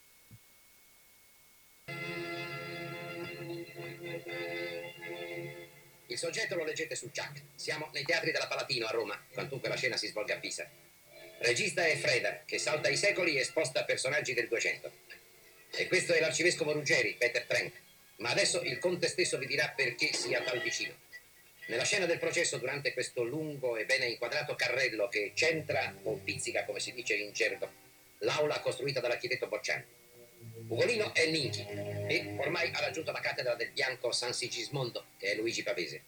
[6.06, 7.42] Il soggetto lo leggete su Chuck.
[7.54, 10.68] Siamo nei teatri della Palatino a Roma, quantunque la scena si svolga a Pisa.
[11.38, 14.92] Regista è Freda, che salta i secoli e sposta personaggi del 200.
[15.70, 17.80] E questo è l'arcivescovo Ruggeri, Peter Trenk.
[18.16, 20.94] Ma adesso il conte stesso vi dirà perché sia tal vicino.
[21.66, 26.64] Nella scena del processo, durante questo lungo e bene inquadrato carrello che centra o pizzica,
[26.64, 27.81] come si dice in gergo,
[28.22, 29.84] l'aula costruita dall'architetto Bocciani.
[30.68, 35.36] Ugolino è Ninchi e ormai ha raggiunto la cattedra del bianco San Sigismondo, che è
[35.36, 36.02] Luigi Pavese.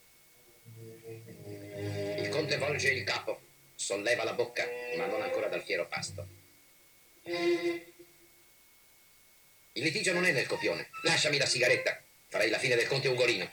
[2.18, 3.40] Il conte volge il capo,
[3.74, 4.64] solleva la bocca,
[4.96, 6.26] ma non ancora dal fiero pasto.
[9.76, 10.88] Il litigio non è nel copione.
[11.02, 12.00] Lasciami la sigaretta.
[12.28, 13.48] Farei la fine del conte Ugolino.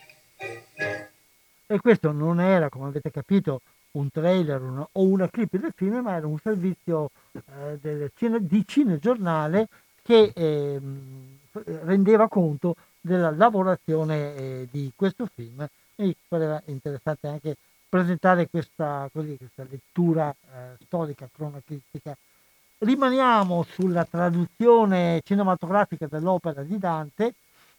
[1.68, 3.62] E questo non era, come avete capito,
[3.92, 4.62] un trailer
[4.92, 9.68] o una clip del film, ma era un servizio eh, cine- di cinegiornale
[10.03, 10.32] che
[11.52, 17.56] f- rendeva conto della lavorazione eh, di questo film e pareva interessante anche
[17.90, 22.16] presentare questa, così, questa lettura eh, storica, cronachistica.
[22.80, 27.34] Rimaniamo sulla traduzione cinematografica dell'opera di Dante,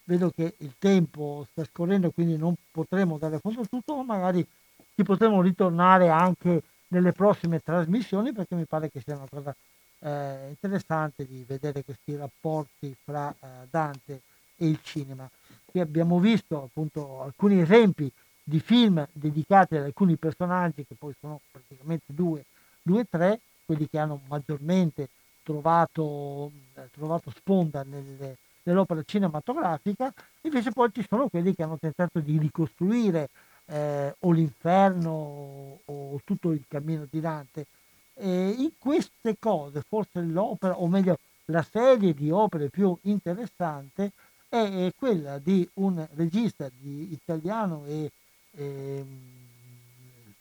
[0.05, 4.47] vedo che il tempo sta scorrendo quindi non potremo dare fondo a tutto, ma magari
[4.95, 6.62] ci potremo ritornare anche
[6.93, 9.55] nelle prossime trasmissioni perché mi pare che sia una cosa
[10.01, 14.20] eh, interessante di vedere questi rapporti fra eh, Dante
[14.56, 15.28] e il cinema.
[15.64, 18.10] Qui abbiamo visto appunto alcuni esempi
[18.44, 22.44] di film dedicati ad alcuni personaggi che poi sono praticamente due,
[22.82, 25.09] due tre, quelli che hanno maggiormente
[25.43, 30.12] trovato, eh, trovato sponda nelle, nell'opera cinematografica,
[30.43, 33.31] invece poi ci sono quelli che hanno tentato di ricostruire
[33.67, 37.67] eh, o l'inferno o tutto il cammino di Dante.
[38.15, 44.13] E in queste cose, forse l'opera, o meglio, la serie di opere più interessante
[44.49, 48.11] è, è quella di un regista di italiano e,
[48.53, 49.05] e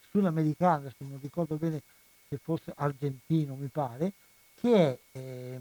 [0.10, 1.81] sudamericano, se non ricordo bene
[2.27, 4.14] se fosse argentino mi pare,
[4.60, 5.60] che è eh,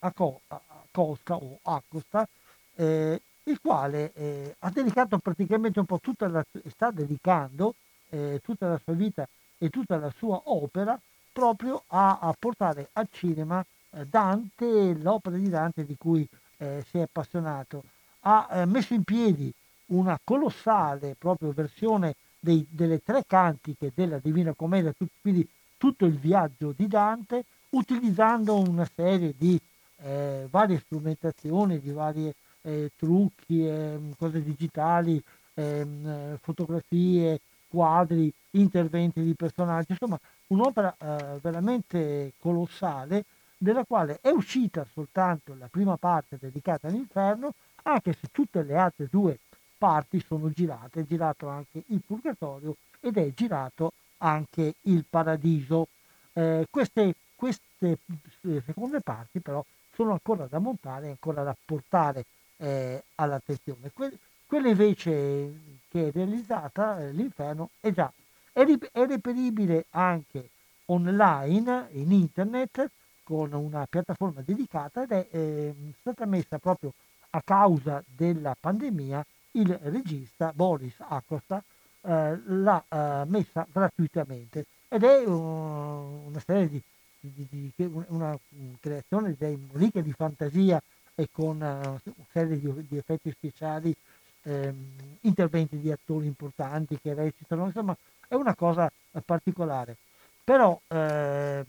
[0.00, 2.28] Acosta o Acosta,
[2.74, 7.74] eh, il quale eh, ha dedicato praticamente un po' tutta la, sta dedicando
[8.10, 10.98] eh, tutta la sua vita e tutta la sua opera
[11.32, 16.26] proprio a, a portare al cinema eh, Dante, l'opera di Dante di cui
[16.58, 17.82] eh, si è appassionato.
[18.20, 19.52] Ha eh, messo in piedi
[19.86, 25.46] una colossale proprio versione dei, delle tre cantiche della Divina Commedia, tut, quindi
[25.76, 29.60] tutto il viaggio di Dante, utilizzando una serie di
[29.98, 32.32] eh, varie strumentazioni, di vari
[32.64, 35.22] eh, trucchi, eh, cose digitali,
[35.54, 40.18] ehm, fotografie, quadri, interventi di personaggi, insomma
[40.48, 43.24] un'opera eh, veramente colossale
[43.56, 49.08] della quale è uscita soltanto la prima parte dedicata all'inferno, anche se tutte le altre
[49.10, 49.38] due
[49.76, 55.88] parti sono girate, è girato anche il Purgatorio ed è girato anche il Paradiso.
[56.32, 57.98] Eh, queste, queste
[58.42, 59.64] eh, seconde parti però
[59.94, 62.24] sono ancora da montare, ancora da portare
[62.58, 63.90] eh, all'attenzione.
[63.92, 68.12] Que- quella invece che è realizzata, eh, l'inferno, è già
[68.52, 70.50] è, rip- è reperibile anche
[70.86, 72.88] online, in internet,
[73.24, 76.92] con una piattaforma dedicata ed è eh, stata messa proprio
[77.30, 81.62] a causa della pandemia il regista Boris Acosta
[82.02, 86.82] eh, l'ha eh, messa gratuitamente ed è uh, una serie di,
[87.20, 88.38] di, di, una
[88.78, 89.34] creazione
[89.72, 90.80] ricca di fantasia
[91.14, 92.00] e con uh, una
[92.32, 93.94] serie di, di effetti speciali
[94.42, 94.74] ehm,
[95.22, 97.96] interventi di attori importanti che recitano insomma
[98.28, 98.90] è una cosa
[99.24, 99.96] particolare.
[100.42, 101.64] Però eh,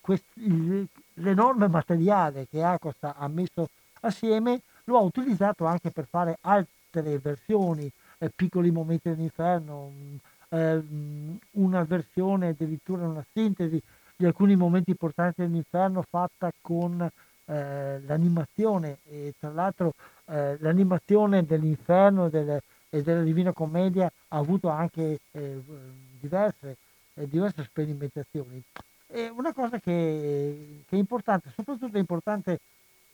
[0.00, 0.24] quest,
[1.14, 7.90] l'enorme materiale che Acosta ha messo assieme lo ha utilizzato anche per fare altre versioni,
[8.18, 9.90] eh, piccoli momenti dell'inferno,
[10.50, 10.82] eh,
[11.52, 13.80] una versione addirittura una sintesi
[14.14, 17.08] di alcuni momenti importanti dell'inferno fatta con
[17.52, 19.94] eh, l'animazione e tra l'altro
[20.26, 25.62] eh, l'animazione dell'inferno del, e della Divina Commedia ha avuto anche eh,
[26.20, 26.76] diverse
[27.14, 28.62] eh, diverse sperimentazioni.
[29.06, 32.60] È una cosa che, che è importante, soprattutto è importante,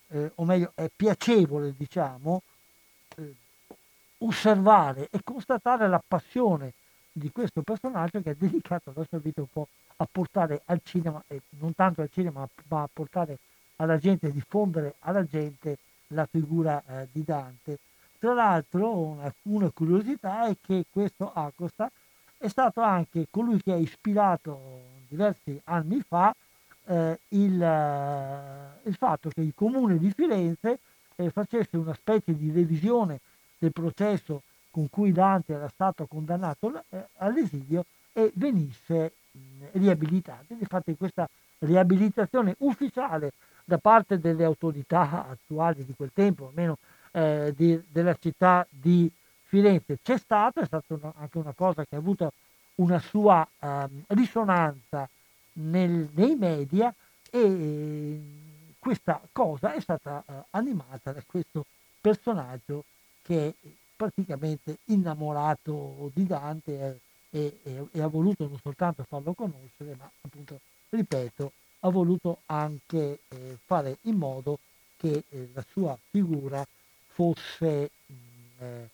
[0.08, 2.42] eh, o meglio, è piacevole, diciamo,
[4.18, 6.72] osservare e constatare la passione
[7.10, 11.20] di questo personaggio che ha dedicato la sua vita un po' a portare al cinema,
[11.26, 13.38] e non tanto al cinema, ma a portare
[13.80, 15.78] alla gente, diffondere alla gente
[16.08, 17.78] la figura eh, di Dante.
[18.18, 21.90] Tra l'altro una, una, curiosità è che questo Acosta
[22.36, 26.34] è stato anche colui che ha ispirato diversi anni fa
[26.86, 30.78] eh, il, eh, il, fatto che il comune di Firenze
[31.16, 33.20] eh, facesse una specie di revisione
[33.58, 39.38] del processo con cui Dante era stato condannato eh, all'esilio e venisse mh,
[39.72, 40.54] riabilitato.
[40.58, 41.28] Infatti questa
[41.58, 43.32] riabilitazione ufficiale
[43.68, 46.78] da parte delle autorità attuali di quel tempo, almeno
[47.12, 49.10] eh, di, della città di
[49.42, 49.98] Firenze.
[50.02, 52.32] C'è stato, è stata una, anche una cosa che ha avuto
[52.76, 55.06] una sua um, risonanza
[55.54, 56.94] nel, nei media
[57.30, 58.20] e
[58.78, 61.66] questa cosa è stata uh, animata da questo
[62.00, 62.84] personaggio
[63.20, 69.94] che è praticamente innamorato di Dante e, e, e, ha voluto non soltanto farlo conoscere,
[69.98, 70.58] ma appunto,
[70.88, 74.58] ripeto, ha voluto anche eh, fare in modo
[74.96, 76.66] che eh, la sua figura
[77.06, 78.14] fosse mh,
[78.64, 78.88] eh,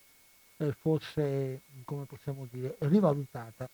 [0.58, 3.68] eh, fosse, come possiamo dire, rivalutata.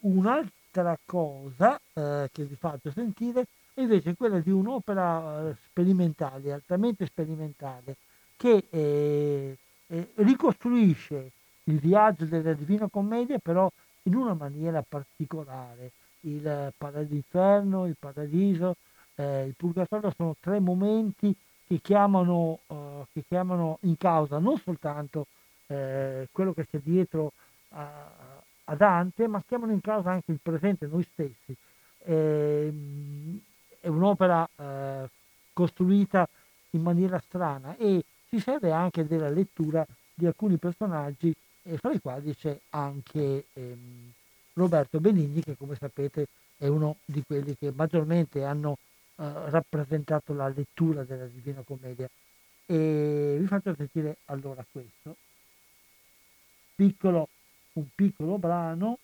[0.00, 7.96] Un'altra cosa eh, che vi faccio sentire è invece quella di un'opera sperimentale, altamente sperimentale,
[8.36, 9.56] che
[10.16, 11.30] ricostruisce
[11.64, 13.70] il viaggio della Divina Commedia, però
[14.04, 15.92] in una maniera particolare.
[16.22, 18.76] Il Paradinferno, il Paradiso,
[19.16, 21.34] eh, il Purgatorio sono tre momenti
[21.66, 25.26] che chiamano, uh, che chiamano in causa non soltanto
[25.68, 27.32] eh, quello che c'è dietro
[27.70, 28.10] a,
[28.64, 31.56] a, Dante, ma chiamano in causa anche il presente, noi stessi.
[32.04, 32.72] Eh,
[33.80, 35.08] è un'opera eh,
[35.52, 36.28] costruita
[36.70, 42.00] in maniera strana e si serve anche della lettura di alcuni personaggi, eh, fra i
[42.00, 44.12] quali c'è anche ehm,
[44.54, 46.26] Roberto Benigni, che come sapete
[46.56, 48.78] è uno di quelli che maggiormente hanno
[49.16, 52.08] eh, rappresentato la lettura della Divina Commedia.
[52.66, 55.16] E vi faccio sentire allora questo
[56.74, 57.28] piccolo,
[57.74, 58.98] un piccolo brano,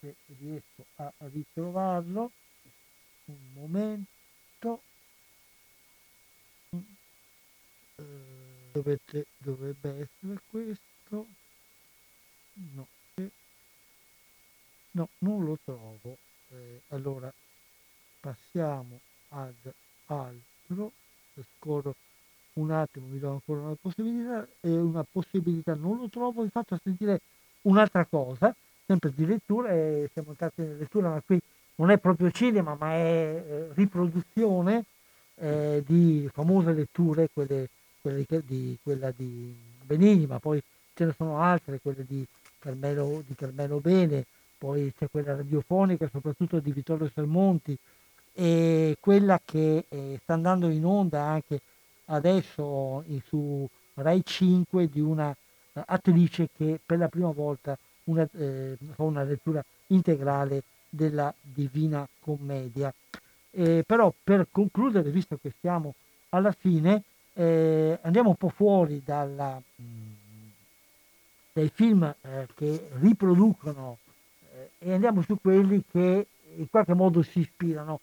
[0.00, 2.30] se riesco a ritrovarlo,
[3.26, 4.82] un momento.
[6.70, 8.02] Eh,
[8.72, 11.26] dovete, dovrebbe essere questo.
[12.74, 12.86] No,
[14.92, 16.18] no non lo trovo.
[16.50, 17.32] Eh, allora
[18.20, 19.54] passiamo ad
[20.06, 20.92] altro.
[21.58, 21.94] Scorro
[22.54, 24.46] un attimo, mi do ancora una possibilità.
[24.60, 26.42] E una possibilità non lo trovo.
[26.42, 27.20] Vi faccio sentire
[27.62, 28.54] un'altra cosa,
[28.86, 29.70] sempre di lettura.
[29.70, 31.40] E siamo entrati in lettura, ma qui
[31.76, 34.84] non è proprio cinema, ma è eh, riproduzione
[35.36, 37.68] eh, di famose letture, quelle,
[38.00, 40.62] quelle di, quella di Benigni, ma poi
[40.94, 42.24] ce ne sono altre, quelle di
[42.58, 44.26] Carmelo, di Carmelo Bene,
[44.60, 47.74] poi c'è quella radiofonica, soprattutto di Vittorio Sermonti,
[48.34, 51.62] e quella che eh, sta andando in onda anche
[52.06, 58.76] adesso su Rai 5 di una uh, attrice che per la prima volta una, eh,
[58.92, 62.92] fa una lettura integrale della Divina Commedia.
[63.52, 65.94] Eh, però per concludere, visto che siamo
[66.30, 70.48] alla fine, eh, andiamo un po' fuori dalla, mh, mm,
[71.52, 74.09] dai film eh, che riproducono eh,
[74.78, 76.26] e andiamo su quelli che
[76.56, 78.00] in qualche modo si ispirano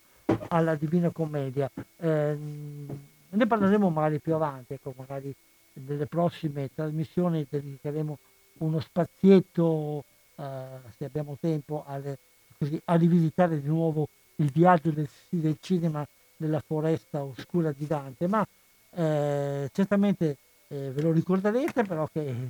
[0.50, 1.70] alla Divina Commedia.
[1.98, 5.34] Ehm, ne parleremo magari più avanti, ecco, magari
[5.74, 8.18] nelle prossime trasmissioni dedicheremo
[8.60, 10.04] uno spazietto,
[10.36, 10.66] eh,
[10.96, 12.18] se abbiamo tempo, alle,
[12.58, 16.08] così, a rivisitare di nuovo il viaggio del, del cinema
[16.38, 18.48] nella foresta oscura di Dante, ma
[18.92, 22.50] eh, certamente eh, ve lo ricorderete però che eh,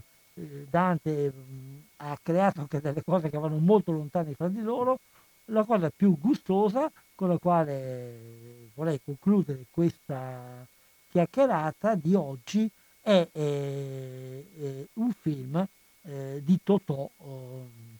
[0.69, 4.99] Dante mh, ha creato anche delle cose che vanno molto lontane fra di loro.
[5.45, 10.65] La cosa più gustosa con la quale vorrei concludere questa
[11.09, 12.69] chiacchierata di oggi
[13.01, 15.65] è eh, eh, un film
[16.03, 17.09] eh, di Totò,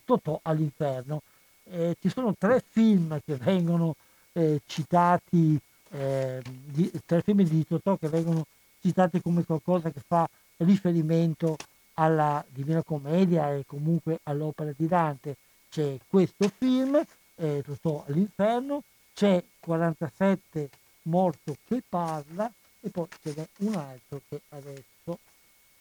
[0.04, 1.22] Totò all'inferno
[1.70, 3.96] eh, ci sono tre film che vengono
[4.32, 5.58] eh, citati,
[5.90, 8.46] eh, di, tre film di Totò che vengono
[8.80, 10.28] citati come qualcosa che fa
[10.58, 11.56] riferimento
[11.98, 15.36] alla Divina Commedia e comunque all'opera di Dante.
[15.68, 17.00] C'è questo film,
[17.34, 17.64] eh,
[18.06, 18.82] all'inferno,
[19.14, 20.70] c'è 47
[21.02, 22.50] morto che parla
[22.80, 25.18] e poi ce n'è un altro che adesso,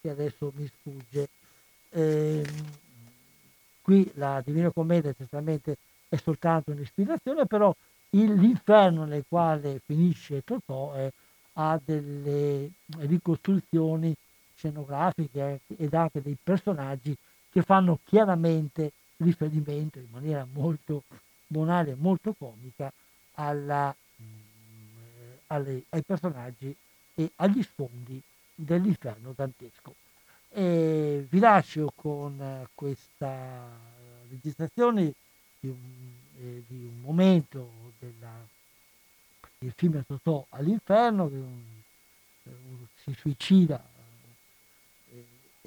[0.02, 1.30] che adesso mi sfugge.
[1.90, 2.46] Eh,
[3.82, 5.78] qui la Divina Commedia certamente
[6.10, 7.74] è soltanto un'ispirazione, però
[8.12, 11.12] il, l'inferno nel quale finisce Totò è,
[11.54, 14.16] ha delle ricostruzioni
[14.58, 17.16] scenografiche ed anche dei personaggi
[17.50, 21.04] che fanno chiaramente riferimento in maniera molto
[21.48, 22.92] bonale e molto comica
[23.34, 26.76] alla, mm, alle, ai personaggi
[27.14, 28.22] e agli sfondi
[28.54, 29.96] dell'inferno dantesco.
[30.50, 33.66] E vi lascio con eh, questa
[34.30, 35.14] registrazione
[35.60, 37.70] di un, eh, di un momento
[38.00, 38.34] della,
[39.58, 41.64] del film Totò all'inferno, che un,
[42.44, 43.97] un, si suicida eh,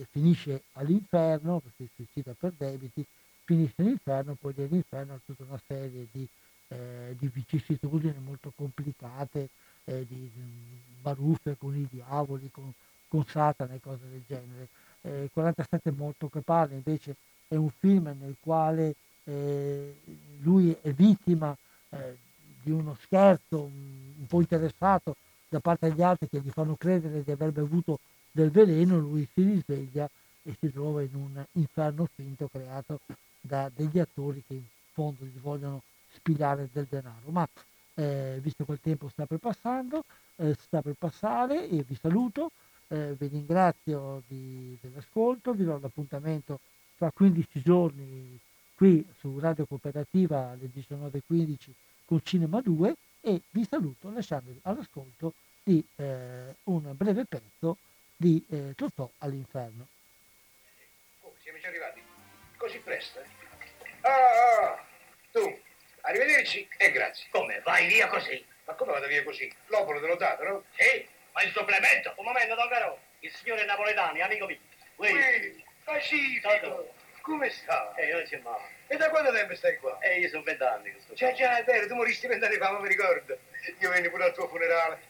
[0.00, 3.04] e finisce all'inferno, si suicida per debiti,
[3.44, 6.26] finisce all'inferno, poi dall'inferno ha tutta una serie di,
[6.68, 9.48] eh, di vicissitudini molto complicate,
[9.84, 12.72] eh, di, di baruffe con i diavoli, con
[13.10, 14.68] con Satana e cose del genere.
[15.02, 17.16] Eh, 47 Morto che parla invece
[17.48, 18.94] è un film nel quale
[19.24, 19.96] eh,
[20.42, 21.56] lui è vittima
[21.90, 22.16] eh,
[22.62, 25.16] di uno scherzo un, un, po' interessato
[25.48, 27.98] da parte degli altri che gli fanno credere di aver bevuto
[28.30, 30.08] del veleno, lui si risveglia
[30.42, 33.00] e si trova in un inferno finto creato
[33.40, 35.82] da degli attori che in fondo gli vogliono
[36.12, 37.30] spiegare del denaro.
[37.30, 37.48] Ma
[37.94, 40.04] eh, visto che il tempo sta per passando,
[40.36, 42.50] eh, sta per passare e vi saluto
[42.90, 46.60] eh, vi ringrazio di, dell'ascolto, vi do l'appuntamento
[46.96, 48.38] tra 15 giorni
[48.74, 51.56] qui su Radio Cooperativa alle 19.15
[52.04, 57.76] con Cinema 2 e vi saluto lasciandovi all'ascolto di eh, un breve pezzo
[58.20, 59.86] di eh, Totò all'inferno.
[61.20, 62.02] Oh, siamo già arrivati?
[62.58, 63.18] Così presto?
[63.18, 63.24] Eh?
[64.02, 64.86] Ah, ah,
[65.32, 65.58] tu,
[66.02, 67.28] arrivederci e grazie.
[67.30, 67.60] Come?
[67.60, 68.44] Vai via così?
[68.66, 69.50] Ma come vado via così?
[69.68, 70.64] L'opolo te l'ho dato, no?
[70.76, 72.12] Sì, ma il supplemento?
[72.16, 73.00] Un momento, Don Caro.
[73.20, 74.58] Il signore Napoletani, amico mio.
[74.96, 76.92] Qui, Pacifico.
[77.22, 77.94] Come sta?
[77.94, 78.64] Eh, non c'è male.
[78.86, 79.98] E da quanto tempo stai qua?
[80.00, 82.80] Eh, io sono vent'anni che sto Già, già, è vero, tu moristi vent'anni fa, ma
[82.80, 83.38] mi ricordo.
[83.78, 85.08] Io venni pure al tuo funerale.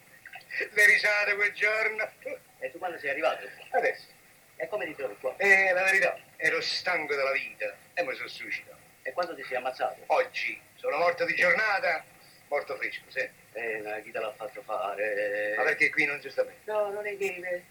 [0.70, 2.48] Le risate quel giorno.
[2.60, 3.48] E tu quando sei arrivato?
[3.70, 4.06] Adesso.
[4.56, 5.34] E come ti trovi qua?
[5.38, 8.78] Eh, la verità, ero stanco della vita e mi sono suicidato.
[9.02, 10.02] E quando ti sei ammazzato?
[10.06, 10.60] Oggi.
[10.74, 12.04] Sono morto di giornata,
[12.48, 13.26] morto fresco, sì.
[13.52, 15.54] Eh, ma chi te l'ha fatto fare?
[15.56, 16.58] Ma perché qui non ci sta bene?
[16.64, 17.62] No, non è che...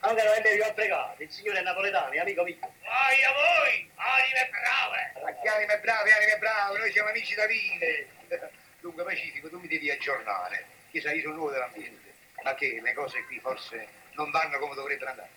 [0.00, 2.56] Anche non è meglio a pregare, il signore Napoletani, amico mio.
[2.60, 5.24] Vai a voi, anime brave!
[5.24, 8.06] Ma che anime brave, anime brave, noi siamo amici da vivere.
[8.80, 10.66] Dunque Pacifico, tu mi devi aggiornare.
[10.90, 12.12] Chissà, io sono nuovo dell'ambiente,
[12.44, 15.30] ma che le cose qui forse non vanno come dovrebbero andare.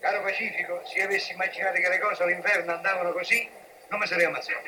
[0.00, 3.48] Caro Pacifico, se avessi immaginato che le cose all'inferno andavano così,
[3.88, 4.60] non mi sarei ammazzato.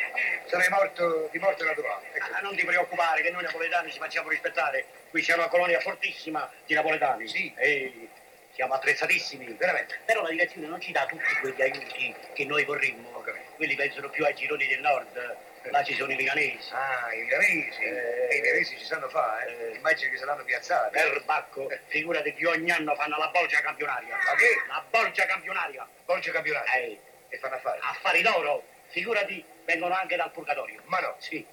[0.47, 2.07] Sarei morto di morte naturale.
[2.13, 2.33] Ecco.
[2.33, 4.87] Ah, non ti preoccupare che noi napoletani ci facciamo rispettare.
[5.11, 7.27] Qui c'è una colonia fortissima di napoletani.
[7.27, 7.53] Sì.
[7.57, 8.09] E
[8.53, 9.47] siamo attrezzatissimi.
[9.55, 9.99] Veramente.
[10.05, 13.25] Però la direzione non ci dà tutti quegli aiuti che noi vorremmo.
[13.57, 15.37] Quelli pensano più ai gironi del nord.
[15.71, 16.73] Là ci sono i milanesi.
[16.73, 17.83] Ah, i milanesi.
[17.83, 18.29] Eh.
[18.31, 19.77] E i milanesi ci sanno fare, eh.
[19.77, 20.91] Immagino che saranno piazzati.
[20.93, 24.17] Per Bacco, figurati che ogni anno fanno la bolgia campionaria.
[24.17, 24.49] Ma che?
[24.69, 25.89] La bolgia campionaria.
[26.05, 26.73] Bolgia campionario.
[26.73, 27.81] Eh, E fanno affari.
[27.83, 28.65] affari d'oro.
[28.89, 30.81] Figurati, vengono anche dal purgatorio.
[30.87, 31.17] Ma no.
[31.19, 31.45] Sì,